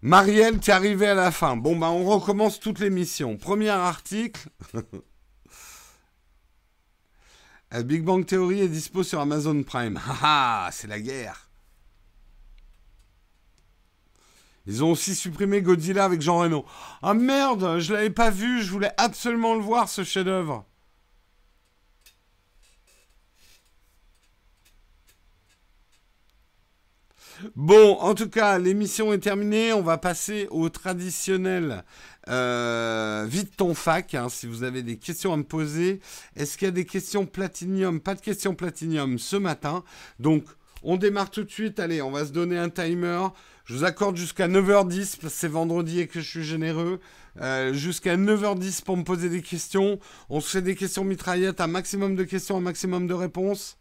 [0.00, 1.56] Marielle, es arrivé à la fin.
[1.56, 3.36] Bon, bah, on recommence toutes les missions.
[3.36, 4.48] Premier article.
[7.84, 10.00] Big Bang Theory est dispo sur Amazon Prime.
[10.22, 11.48] Ah, c'est la guerre.
[14.66, 16.66] Ils ont aussi supprimé Godzilla avec Jean Reno.
[17.00, 20.67] Ah merde, je l'avais pas vu, je voulais absolument le voir ce chef-d'œuvre.
[27.54, 29.72] Bon, en tout cas, l'émission est terminée.
[29.72, 31.84] On va passer au traditionnel
[32.28, 34.14] euh, vite ton fac.
[34.14, 36.00] Hein, si vous avez des questions à me poser.
[36.36, 38.00] Est-ce qu'il y a des questions platinium?
[38.00, 39.84] Pas de questions platinium ce matin.
[40.18, 40.44] Donc,
[40.82, 41.80] on démarre tout de suite.
[41.80, 43.28] Allez, on va se donner un timer.
[43.64, 47.00] Je vous accorde jusqu'à 9h10 parce que c'est vendredi et que je suis généreux.
[47.40, 49.98] Euh, jusqu'à 9h10 pour me poser des questions.
[50.28, 53.78] On se fait des questions mitraillettes, un maximum de questions, un maximum de réponses.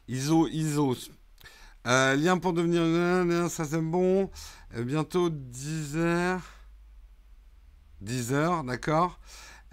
[0.09, 0.97] ISO, ISO.
[1.85, 3.51] lien pour devenir...
[3.51, 4.31] Ça c'est bon.
[4.77, 6.39] bientôt 10 h
[8.01, 9.19] 10 heures, d'accord.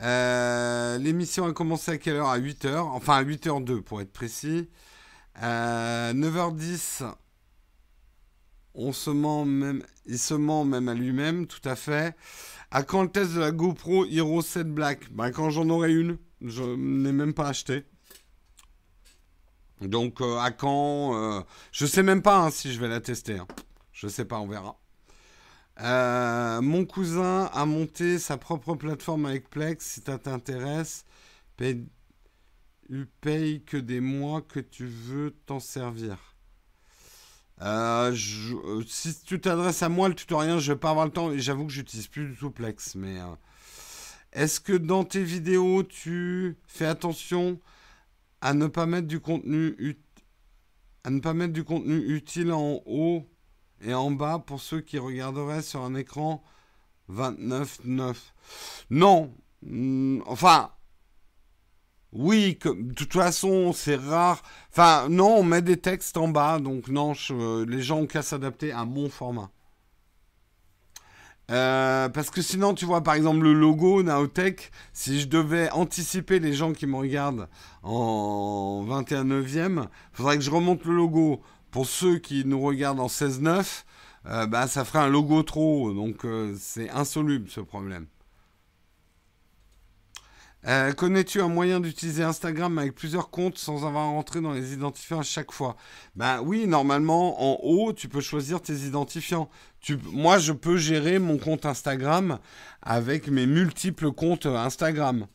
[0.02, 2.30] Euh, l'émission a commencé à quelle heure?
[2.30, 4.70] À 8 h Enfin, à 8h02 pour être précis.
[5.42, 7.12] 9h10, euh,
[8.74, 12.16] on se ment même, il se ment même à lui-même, tout à fait.
[12.72, 15.12] À quand le test de la GoPro Hero 7 Black?
[15.12, 17.86] Ben, Quand j'en aurai une, je n'ai même pas acheté.
[19.82, 23.40] Donc euh, à quand Je sais même pas hein, si je vais la tester.
[23.40, 23.48] Hein.
[23.92, 24.80] Je sais pas, on verra.
[25.82, 29.86] Euh, mon cousin a monté sa propre plateforme avec Plex.
[29.86, 31.06] Si ça t'intéresse,
[31.58, 31.86] paye,
[33.22, 36.36] paye que des mois que tu veux t'en servir.
[37.62, 41.32] Euh, euh, si tu t'adresses à moi, le tutoriel, je vais pas avoir le temps.
[41.38, 42.96] J'avoue que j'utilise plus du tout Plex.
[42.96, 43.18] Mais
[44.34, 47.60] est-ce que dans tes vidéos, tu fais attention
[48.42, 49.98] à ne pas mettre du contenu
[51.06, 53.28] à ne pas mettre du contenu utile en haut
[53.82, 56.44] et en bas pour ceux qui regarderaient sur un écran
[57.12, 58.16] 29.9.
[58.90, 59.32] Non,
[60.26, 60.72] enfin,
[62.16, 64.42] oui, de toute façon, c'est rare.
[64.72, 67.14] Enfin, non, on met des textes en bas, donc non,
[67.68, 69.52] les gens ont qu'à s'adapter à mon format.
[71.52, 76.40] Euh, parce que sinon, tu vois, par exemple, le logo Naotech, si je devais anticiper
[76.40, 77.50] les gens qui me regardent
[77.84, 83.02] en 21 9e, il faudrait que je remonte le logo pour ceux qui nous regardent
[83.02, 83.84] en 16-9,
[84.28, 85.94] euh, bah, ça ferait un logo trop.
[85.94, 88.08] Donc euh, c'est insoluble ce problème.
[90.68, 94.74] Euh, connais-tu un moyen d'utiliser Instagram avec plusieurs comptes sans avoir à rentrer dans les
[94.74, 95.76] identifiants à chaque fois?
[96.16, 99.50] Ben oui, normalement, en haut, tu peux choisir tes identifiants.
[100.12, 102.40] moi, je peux gérer mon compte Instagram
[102.82, 105.28] avec mes multiples comptes Instagram.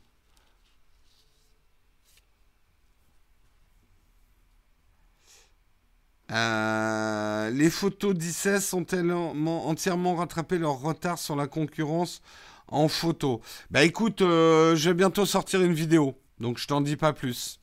[6.33, 12.23] Euh, les photos d'ICES ont-elles entièrement rattrapé leur retard sur la concurrence
[12.71, 13.41] en photo
[13.71, 17.61] Bah écoute, euh, je vais bientôt sortir une vidéo, donc je t'en dis pas plus.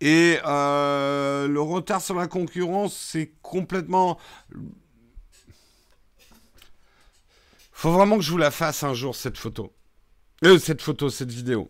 [0.00, 4.18] Et euh, le retard sur la concurrence, c'est complètement...
[7.72, 9.72] Faut vraiment que je vous la fasse un jour, cette photo.
[10.44, 11.68] Euh, cette photo, cette vidéo.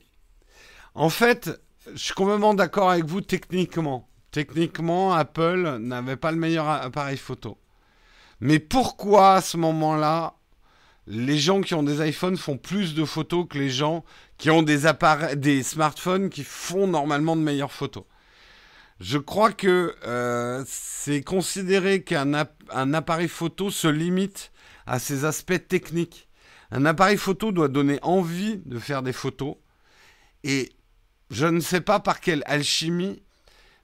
[0.94, 1.50] En fait,
[1.92, 4.08] je suis complètement d'accord avec vous techniquement.
[4.30, 7.58] Techniquement, Apple n'avait pas le meilleur appareil photo.
[8.40, 10.37] Mais pourquoi à ce moment-là,
[11.08, 14.04] les gens qui ont des iPhones font plus de photos que les gens
[14.36, 14.80] qui ont des,
[15.36, 18.04] des smartphones qui font normalement de meilleures photos
[19.00, 24.52] Je crois que euh, c'est considéré qu'un appareil photo se limite
[24.86, 26.28] à ses aspects techniques.
[26.70, 29.56] Un appareil photo doit donner envie de faire des photos.
[30.44, 30.70] Et
[31.30, 33.22] je ne sais pas par quelle alchimie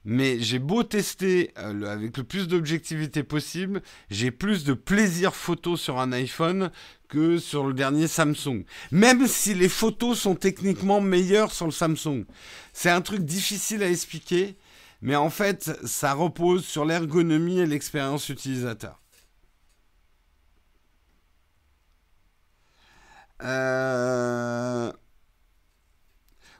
[0.04, 5.76] mais j'ai beau tester euh, avec le plus d'objectivité possible, j'ai plus de plaisir photo
[5.76, 6.70] sur un iPhone
[7.08, 8.64] que sur le dernier Samsung.
[8.90, 12.24] Même si les photos sont techniquement meilleures sur le Samsung.
[12.72, 14.56] C'est un truc difficile à expliquer,
[15.00, 19.00] mais en fait, ça repose sur l'ergonomie et l'expérience utilisateur.
[23.42, 24.92] Euh...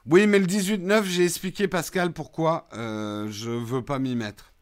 [0.07, 4.53] Oui, mais le 18-9, j'ai expliqué, Pascal, pourquoi euh, je veux pas m'y mettre.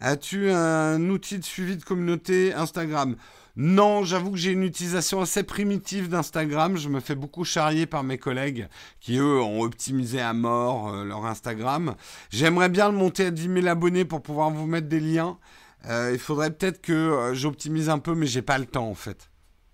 [0.00, 3.16] As-tu un outil de suivi de communauté Instagram?
[3.56, 6.76] Non, j'avoue que j'ai une utilisation assez primitive d'Instagram.
[6.76, 8.68] Je me fais beaucoup charrier par mes collègues
[9.00, 11.94] qui, eux, ont optimisé à mort euh, leur Instagram.
[12.30, 15.38] J'aimerais bien le monter à 10 000 abonnés pour pouvoir vous mettre des liens.
[15.86, 18.94] Euh, il faudrait peut-être que euh, j'optimise un peu, mais j'ai pas le temps, en
[18.94, 19.30] fait,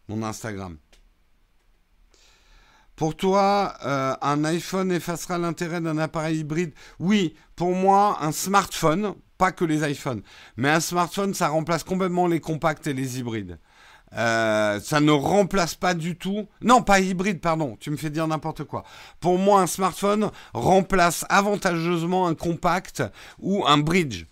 [0.08, 0.78] mon Instagram.
[2.96, 6.72] Pour toi, euh, un iPhone effacera l'intérêt d'un appareil hybride?
[6.98, 10.22] Oui, pour moi, un smartphone, pas que les iPhones,
[10.56, 13.58] mais un smartphone, ça remplace complètement les compacts et les hybrides.
[14.14, 16.46] Euh, ça ne remplace pas du tout.
[16.62, 17.76] Non, pas hybride, pardon.
[17.78, 18.84] Tu me fais dire n'importe quoi.
[19.20, 23.02] Pour moi, un smartphone remplace avantageusement un compact
[23.40, 24.24] ou un bridge.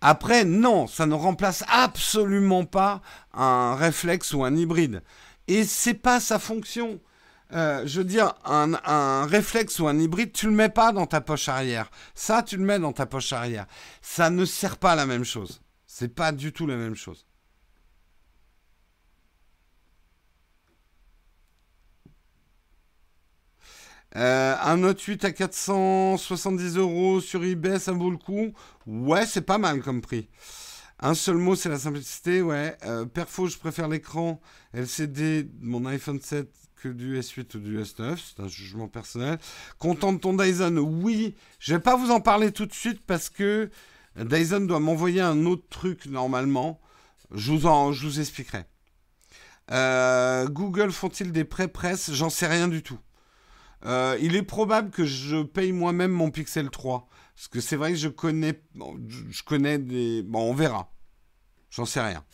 [0.00, 3.02] Après, non, ça ne remplace absolument pas
[3.34, 5.02] un réflexe ou un hybride.
[5.48, 7.00] Et c'est pas sa fonction.
[7.52, 11.20] Euh, je veux dire, un, réflexe ou un hybride, tu le mets pas dans ta
[11.20, 11.90] poche arrière.
[12.14, 13.66] Ça, tu le mets dans ta poche arrière.
[14.02, 15.62] Ça ne sert pas la même chose.
[15.86, 17.26] C'est pas du tout la même chose.
[24.16, 28.52] Euh, un Note 8 à 470 euros sur eBay, ça vaut le coup
[28.86, 30.28] Ouais, c'est pas mal comme prix.
[31.00, 32.76] Un seul mot, c'est la simplicité, ouais.
[32.84, 34.40] Euh, perfo, je préfère l'écran
[34.74, 36.48] LCD de mon iPhone 7
[36.80, 39.38] que du S8 ou du S9, c'est un jugement personnel.
[39.78, 40.76] Content de ton Dyson?
[40.78, 43.70] Oui, je vais pas vous en parler tout de suite parce que
[44.16, 46.80] Dyson doit m'envoyer un autre truc normalement.
[47.32, 48.64] Je vous, en, je vous expliquerai.
[49.70, 52.98] Euh, Google font-ils des pré-presse J'en sais rien du tout.
[53.84, 57.08] Euh, il est probable que je paye moi-même mon Pixel 3.
[57.34, 60.22] Parce que c'est vrai que je connais, je connais des...
[60.22, 60.92] Bon, on verra.
[61.70, 62.24] J'en sais rien.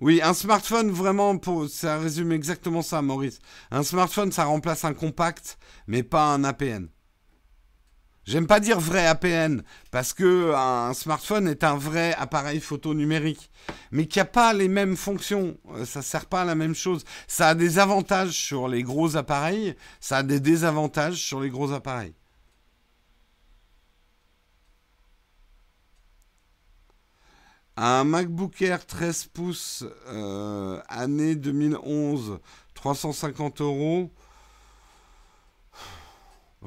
[0.00, 3.38] Oui, un smartphone, vraiment, pour, ça résume exactement ça, Maurice.
[3.70, 6.88] Un smartphone, ça remplace un compact, mais pas un APN.
[8.24, 13.50] J'aime pas dire vrai APN parce que un smartphone est un vrai appareil photo numérique,
[13.90, 15.58] mais qui a pas les mêmes fonctions.
[15.74, 17.04] Euh, ça sert pas à la même chose.
[17.26, 21.72] Ça a des avantages sur les gros appareils, ça a des désavantages sur les gros
[21.72, 22.14] appareils.
[27.76, 32.38] Un MacBook Air 13 pouces, euh, année 2011,
[32.74, 34.10] 350 euros.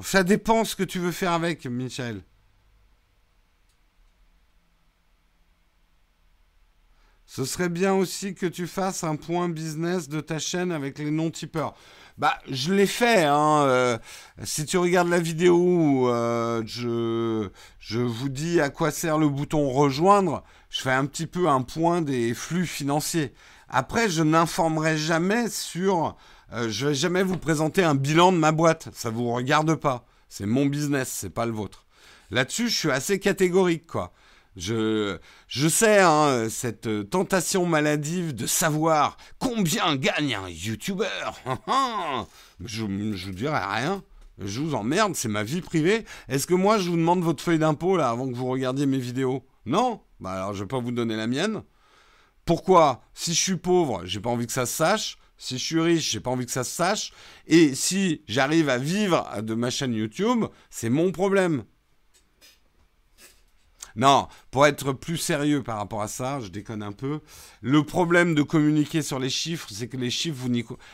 [0.02, 2.22] Ça dépend ce que tu veux faire avec, Michel.
[7.34, 11.10] Ce serait bien aussi que tu fasses un point business de ta chaîne avec les
[11.10, 11.74] non-tipeurs.
[12.16, 13.24] Bah, je l'ai fait.
[13.24, 13.98] Hein, euh,
[14.44, 17.48] si tu regardes la vidéo, euh, je,
[17.80, 20.44] je vous dis à quoi sert le bouton rejoindre.
[20.70, 23.34] Je fais un petit peu un point des flux financiers.
[23.68, 26.16] Après, je n'informerai jamais sur
[26.52, 28.90] euh, je vais jamais vous présenter un bilan de ma boîte.
[28.92, 30.06] Ça vous regarde pas.
[30.28, 31.84] C'est mon business, c'est pas le vôtre.
[32.30, 34.12] Là-dessus, je suis assez catégorique, quoi.
[34.56, 35.18] Je,
[35.68, 41.06] sais, hein, cette tentation maladive de savoir combien gagne un YouTuber.
[42.64, 44.02] je, je vous dirai rien.
[44.38, 46.04] Je vous emmerde, c'est ma vie privée.
[46.28, 48.98] Est-ce que moi, je vous demande votre feuille d'impôt, là, avant que vous regardiez mes
[48.98, 49.44] vidéos?
[49.64, 50.00] Non?
[50.20, 51.62] Bah alors, je vais pas vous donner la mienne.
[52.44, 53.02] Pourquoi?
[53.14, 55.18] Si je suis pauvre, j'ai pas envie que ça se sache.
[55.36, 57.12] Si je suis riche, j'ai pas envie que ça se sache.
[57.46, 61.64] Et si j'arrive à vivre de ma chaîne YouTube, c'est mon problème.
[63.96, 67.20] Non, pour être plus sérieux par rapport à ça, je déconne un peu.
[67.60, 70.50] Le problème de communiquer sur les chiffres, c'est que les chiffres, vous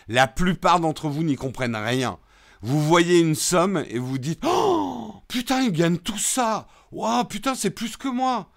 [0.08, 2.18] la plupart d'entre vous n'y comprennent rien.
[2.62, 7.54] Vous voyez une somme et vous dites Oh putain, il gagne tout ça Waouh, putain,
[7.54, 8.50] c'est plus que moi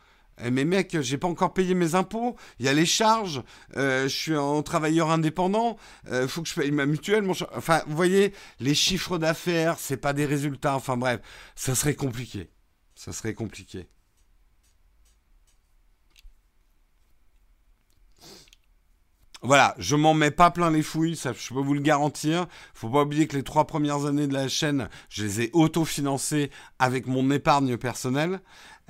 [0.44, 3.44] eh, mais mec, j'ai pas encore payé mes impôts, il y a les charges,
[3.78, 5.78] euh, je suis un travailleur indépendant,
[6.10, 7.24] euh, faut que je paye ma mutuelle,
[7.56, 11.22] enfin, vous voyez, les chiffres d'affaires, c'est pas des résultats, enfin bref,
[11.56, 12.50] ça serait compliqué.
[12.96, 13.88] Ça serait compliqué.
[19.46, 22.48] Voilà, je m'en mets pas plein les fouilles, ça je peux vous le garantir.
[22.74, 26.50] Faut pas oublier que les trois premières années de la chaîne, je les ai autofinancées
[26.80, 28.40] avec mon épargne personnelle.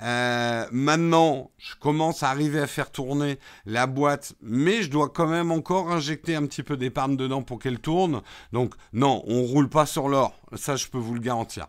[0.00, 5.26] Euh, maintenant, je commence à arriver à faire tourner la boîte, mais je dois quand
[5.26, 8.22] même encore injecter un petit peu d'épargne dedans pour qu'elle tourne.
[8.52, 11.66] Donc non, on roule pas sur l'or, ça je peux vous le garantir.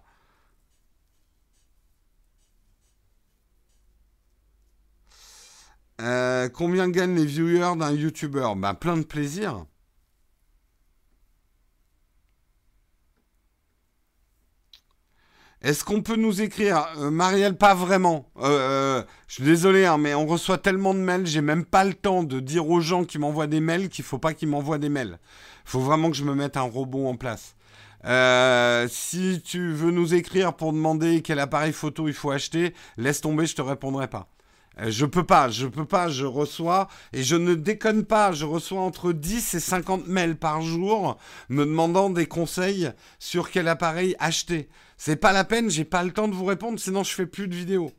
[6.01, 8.53] Euh, combien gagnent les viewers d'un YouTuber?
[8.57, 9.65] Ben plein de plaisir.
[15.61, 16.85] Est-ce qu'on peut nous écrire?
[16.97, 18.29] Euh, Marielle, pas vraiment.
[18.37, 21.93] Euh, je suis désolé, hein, mais on reçoit tellement de mails, j'ai même pas le
[21.93, 24.89] temps de dire aux gens qui m'envoient des mails qu'il faut pas qu'ils m'envoient des
[24.89, 25.17] mails.
[25.65, 27.55] Il faut vraiment que je me mette un robot en place.
[28.91, 33.47] si tu veux nous écrire pour demander quel appareil photo il faut acheter, laisse tomber,
[33.47, 34.34] je te répondrai pas.
[34.77, 38.81] Je peux pas, je peux pas, je reçois, et je ne déconne pas, je reçois
[38.81, 41.17] entre 10 et 50 mails par jour
[41.49, 44.67] me demandant des conseils sur quel appareil acheter.
[44.97, 47.47] C'est pas la peine, j'ai pas le temps de vous répondre, sinon je fais plus
[47.47, 47.91] de vidéos.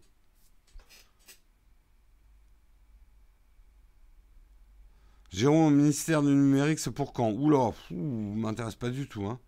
[5.31, 7.31] Jérôme, au ministère du numérique, c'est pour quand?
[7.31, 9.27] Oula, m'intéresse pas du tout.
[9.27, 9.39] Hein.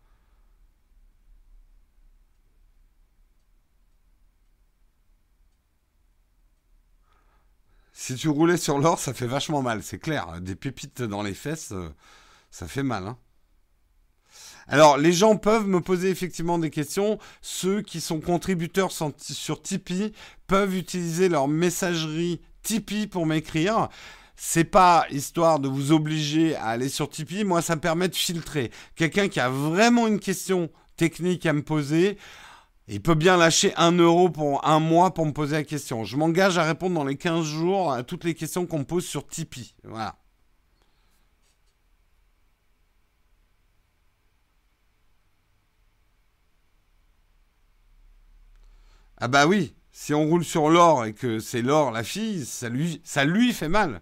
[8.00, 10.40] Si tu roulais sur l'or, ça fait vachement mal, c'est clair.
[10.40, 11.88] Des pépites dans les fesses, euh,
[12.48, 13.08] ça fait mal.
[13.08, 13.18] Hein.
[14.68, 17.18] Alors, les gens peuvent me poser effectivement des questions.
[17.42, 20.12] Ceux qui sont contributeurs sur Tipeee
[20.46, 23.88] peuvent utiliser leur messagerie Tipeee pour m'écrire.
[24.36, 27.42] C'est pas histoire de vous obliger à aller sur Tipeee.
[27.42, 28.70] Moi, ça me permet de filtrer.
[28.94, 32.16] Quelqu'un qui a vraiment une question technique à me poser,
[32.88, 36.04] il peut bien lâcher un euro pour un mois pour me poser la question.
[36.04, 39.06] Je m'engage à répondre dans les 15 jours à toutes les questions qu'on me pose
[39.06, 39.74] sur Tipeee.
[39.84, 40.16] Voilà.
[49.20, 52.68] Ah bah oui, si on roule sur l'or et que c'est l'or la fille, ça
[52.68, 54.00] lui, ça lui fait mal.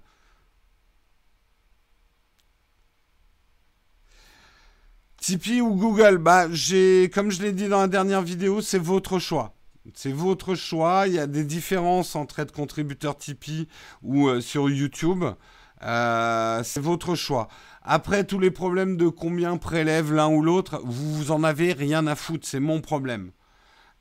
[5.26, 9.18] Tipeee ou Google, bah j'ai, comme je l'ai dit dans la dernière vidéo, c'est votre
[9.18, 9.56] choix.
[9.92, 11.08] C'est votre choix.
[11.08, 13.66] Il y a des différences entre être contributeur Tipeee
[14.04, 15.24] ou euh, sur YouTube.
[15.82, 17.48] Euh, c'est votre choix.
[17.82, 22.06] Après tous les problèmes de combien prélève l'un ou l'autre, vous vous en avez rien
[22.06, 22.46] à foutre.
[22.46, 23.32] C'est mon problème.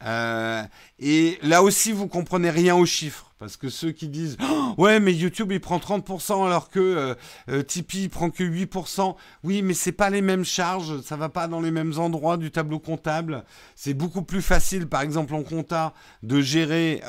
[0.03, 0.63] Euh,
[0.99, 3.31] et là aussi, vous comprenez rien aux chiffres.
[3.37, 7.15] Parce que ceux qui disent oh, Ouais, mais YouTube il prend 30% alors que euh,
[7.49, 9.15] euh, Tipeee il prend que 8%.
[9.43, 12.51] Oui, mais c'est pas les mêmes charges, ça va pas dans les mêmes endroits du
[12.51, 13.43] tableau comptable.
[13.75, 15.93] C'est beaucoup plus facile, par exemple en compta,
[16.23, 17.01] de gérer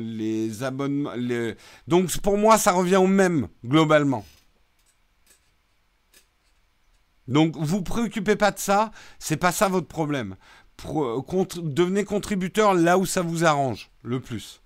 [0.00, 1.12] les abonnements.
[1.86, 4.24] Donc pour moi, ça revient au même, globalement.
[7.28, 10.36] Donc vous préoccupez pas de ça, c'est pas ça votre problème.
[10.86, 11.20] Euh,
[11.62, 14.60] devenez contributeur là où ça vous arrange le plus.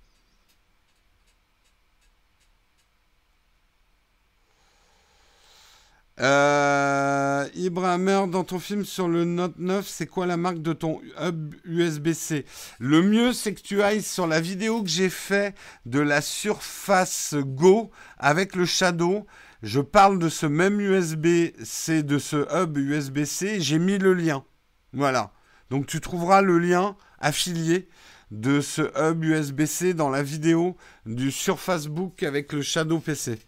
[6.21, 10.99] Euh, Ibrahim, dans ton film sur le Note 9, c'est quoi la marque de ton
[11.21, 12.45] hub USB-C
[12.77, 15.55] Le mieux, c'est que tu ailles sur la vidéo que j'ai fait
[15.85, 19.25] de la Surface Go avec le Shadow.
[19.63, 23.61] Je parle de ce même USB-C, de ce hub USB-C.
[23.61, 24.43] J'ai mis le lien.
[24.91, 25.31] Voilà.
[25.69, 27.87] Donc tu trouveras le lien affilié
[28.31, 33.39] de ce hub USB-C dans la vidéo du Surface Book avec le Shadow PC.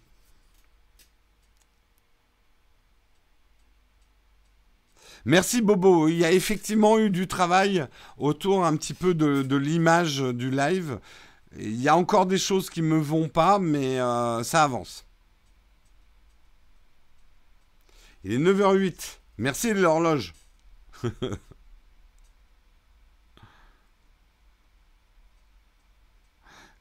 [5.26, 6.07] Merci Bobo.
[6.07, 7.86] Il y a effectivement eu du travail
[8.17, 10.99] autour un petit peu de, l'image du live.
[11.57, 15.05] Il y a encore des choses qui ne me vont pas, mais euh, ça avance.
[18.24, 19.19] Il est 9h08.
[19.38, 20.34] Merci de l'horloge.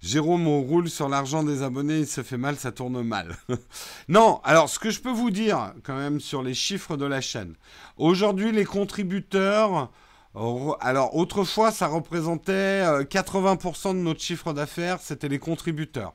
[0.01, 3.37] Jérôme, on roule sur l'argent des abonnés, il se fait mal, ça tourne mal.
[4.09, 7.21] non, alors ce que je peux vous dire quand même sur les chiffres de la
[7.21, 7.55] chaîne.
[7.99, 9.91] Aujourd'hui, les contributeurs,
[10.35, 16.15] alors autrefois, ça représentait 80% euh, de notre chiffre d'affaires, c'était les contributeurs.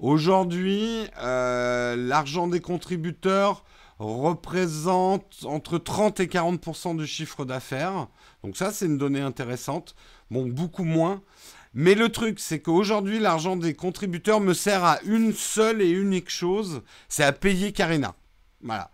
[0.00, 3.62] Aujourd'hui, euh, l'argent des contributeurs
[4.00, 8.08] représente entre 30 et 40% du chiffre d'affaires.
[8.42, 9.94] Donc ça, c'est une donnée intéressante.
[10.32, 11.22] Bon, beaucoup moins.
[11.74, 16.30] Mais le truc, c'est qu'aujourd'hui, l'argent des contributeurs me sert à une seule et unique
[16.30, 18.14] chose, c'est à payer Karina.
[18.62, 18.90] Voilà.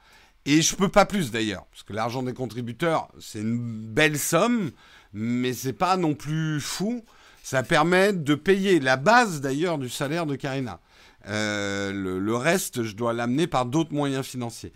[0.46, 4.70] Et je peux pas plus d'ailleurs, parce que l'argent des contributeurs, c'est une belle somme,
[5.12, 7.04] mais c'est pas non plus fou.
[7.42, 10.80] Ça permet de payer la base d'ailleurs du salaire de Karina.
[11.26, 14.72] Euh, le, reste, je dois l'amener par d'autres moyens financiers.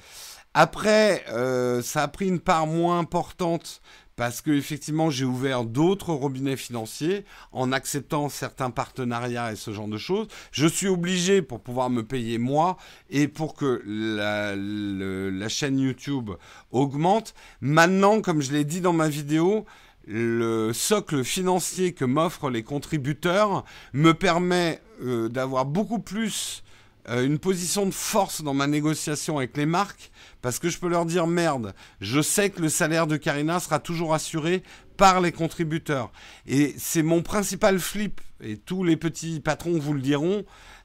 [0.54, 3.80] Après, euh, ça a pris une part moins importante
[4.16, 9.88] parce que effectivement j'ai ouvert d'autres robinets financiers en acceptant certains partenariats et ce genre
[9.88, 10.28] de choses.
[10.50, 12.76] Je suis obligé pour pouvoir me payer moi
[13.10, 16.30] et pour que la, chaîne YouTube
[16.70, 17.34] augmente.
[17.60, 19.66] Maintenant, comme je l'ai dit dans ma vidéo,
[20.06, 26.62] le socle financier que m'offrent les contributeurs me permet euh, d'avoir beaucoup plus
[27.08, 30.88] euh, une position de force dans ma négociation avec les marques parce que je peux
[30.88, 34.62] leur dire merde, je sais que le salaire de Karina sera toujours assuré
[34.96, 36.12] par les contributeurs.
[36.46, 40.44] Et c'est mon principal flip, et tous les petits patrons vous le diront,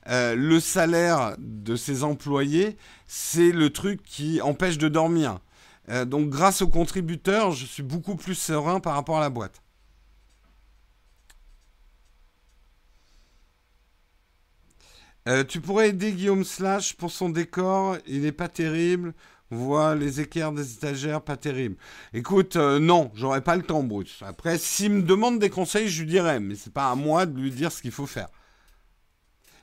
[0.09, 5.39] euh, le salaire de ses employés, c'est le truc qui empêche de dormir.
[5.89, 9.61] Euh, donc grâce aux contributeurs, je suis beaucoup plus serein par rapport à la boîte.
[15.27, 19.13] Euh, tu pourrais aider Guillaume Slash pour son décor, il n'est pas terrible.
[19.49, 21.75] Voit les équerres des étagères, pas terrible.
[22.13, 24.21] Écoute, euh, non, j'aurais pas le temps, Bruce.
[24.25, 27.39] Après, s'il me demande des conseils, je lui dirai, mais c'est pas à moi de
[27.39, 28.27] lui dire ce qu'il faut faire.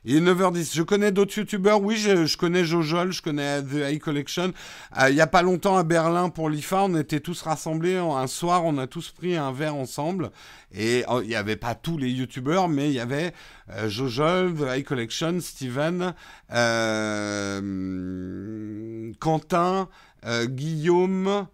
[0.07, 0.75] Il est 9h10.
[0.75, 1.81] Je connais d'autres youtubeurs.
[1.81, 4.53] Oui, je, connais Jojol, je connais The High Collection.
[5.01, 7.97] Euh, il n'y a pas longtemps à Berlin pour l'IFA, on était tous rassemblés.
[7.97, 10.31] Un soir, on a tous pris un verre ensemble.
[10.73, 13.33] Et oh, il n'y avait pas tous les youtubeurs, mais il y avait
[13.71, 16.13] euh, The High Collection, Steven,
[16.53, 17.63] euh,
[19.21, 19.89] Quentin,
[20.45, 21.47] Guillaume,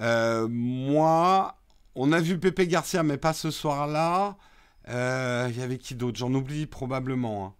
[0.00, 1.52] moi.
[1.98, 4.36] On a vu Pepe Garcia, mais pas ce soir-là.
[4.88, 6.18] Il y avait qui d'autre?
[6.18, 7.46] J'en oublie probablement.
[7.46, 7.54] Hein.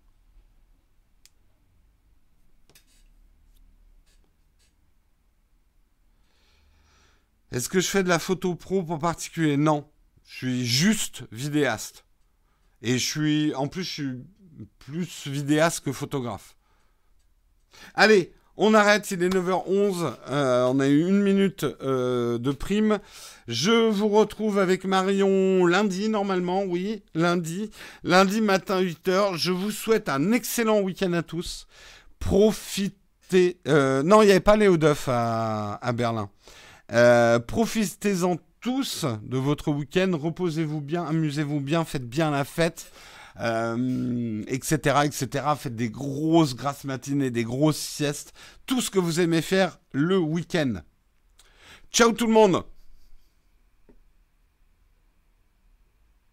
[7.52, 9.56] Est-ce que je fais de la photo pro pour particulier?
[9.56, 9.88] Non.
[10.26, 12.04] Je suis juste vidéaste.
[12.82, 13.54] Et je suis.
[13.54, 14.18] En plus, je suis
[14.78, 16.56] plus vidéaste que photographe.
[17.94, 20.14] Allez, on arrête, il est 9h11.
[20.30, 22.98] Euh, on a eu une minute euh, de prime.
[23.48, 27.70] Je vous retrouve avec Marion lundi, normalement, oui, lundi.
[28.02, 29.36] Lundi matin, 8h.
[29.36, 31.66] Je vous souhaite un excellent week-end à tous.
[32.18, 33.58] Profitez.
[33.68, 36.30] Euh, non, il n'y avait pas Léo Duff à Berlin.
[36.92, 42.92] Euh, profitez-en tous de votre week-end, reposez-vous bien, amusez-vous bien, faites bien la fête,
[43.36, 45.44] etc., euh, etc.
[45.58, 48.32] Faites des grosses grasses matinées, des grosses siestes,
[48.66, 50.74] tout ce que vous aimez faire le week-end.
[51.92, 52.64] Ciao tout le monde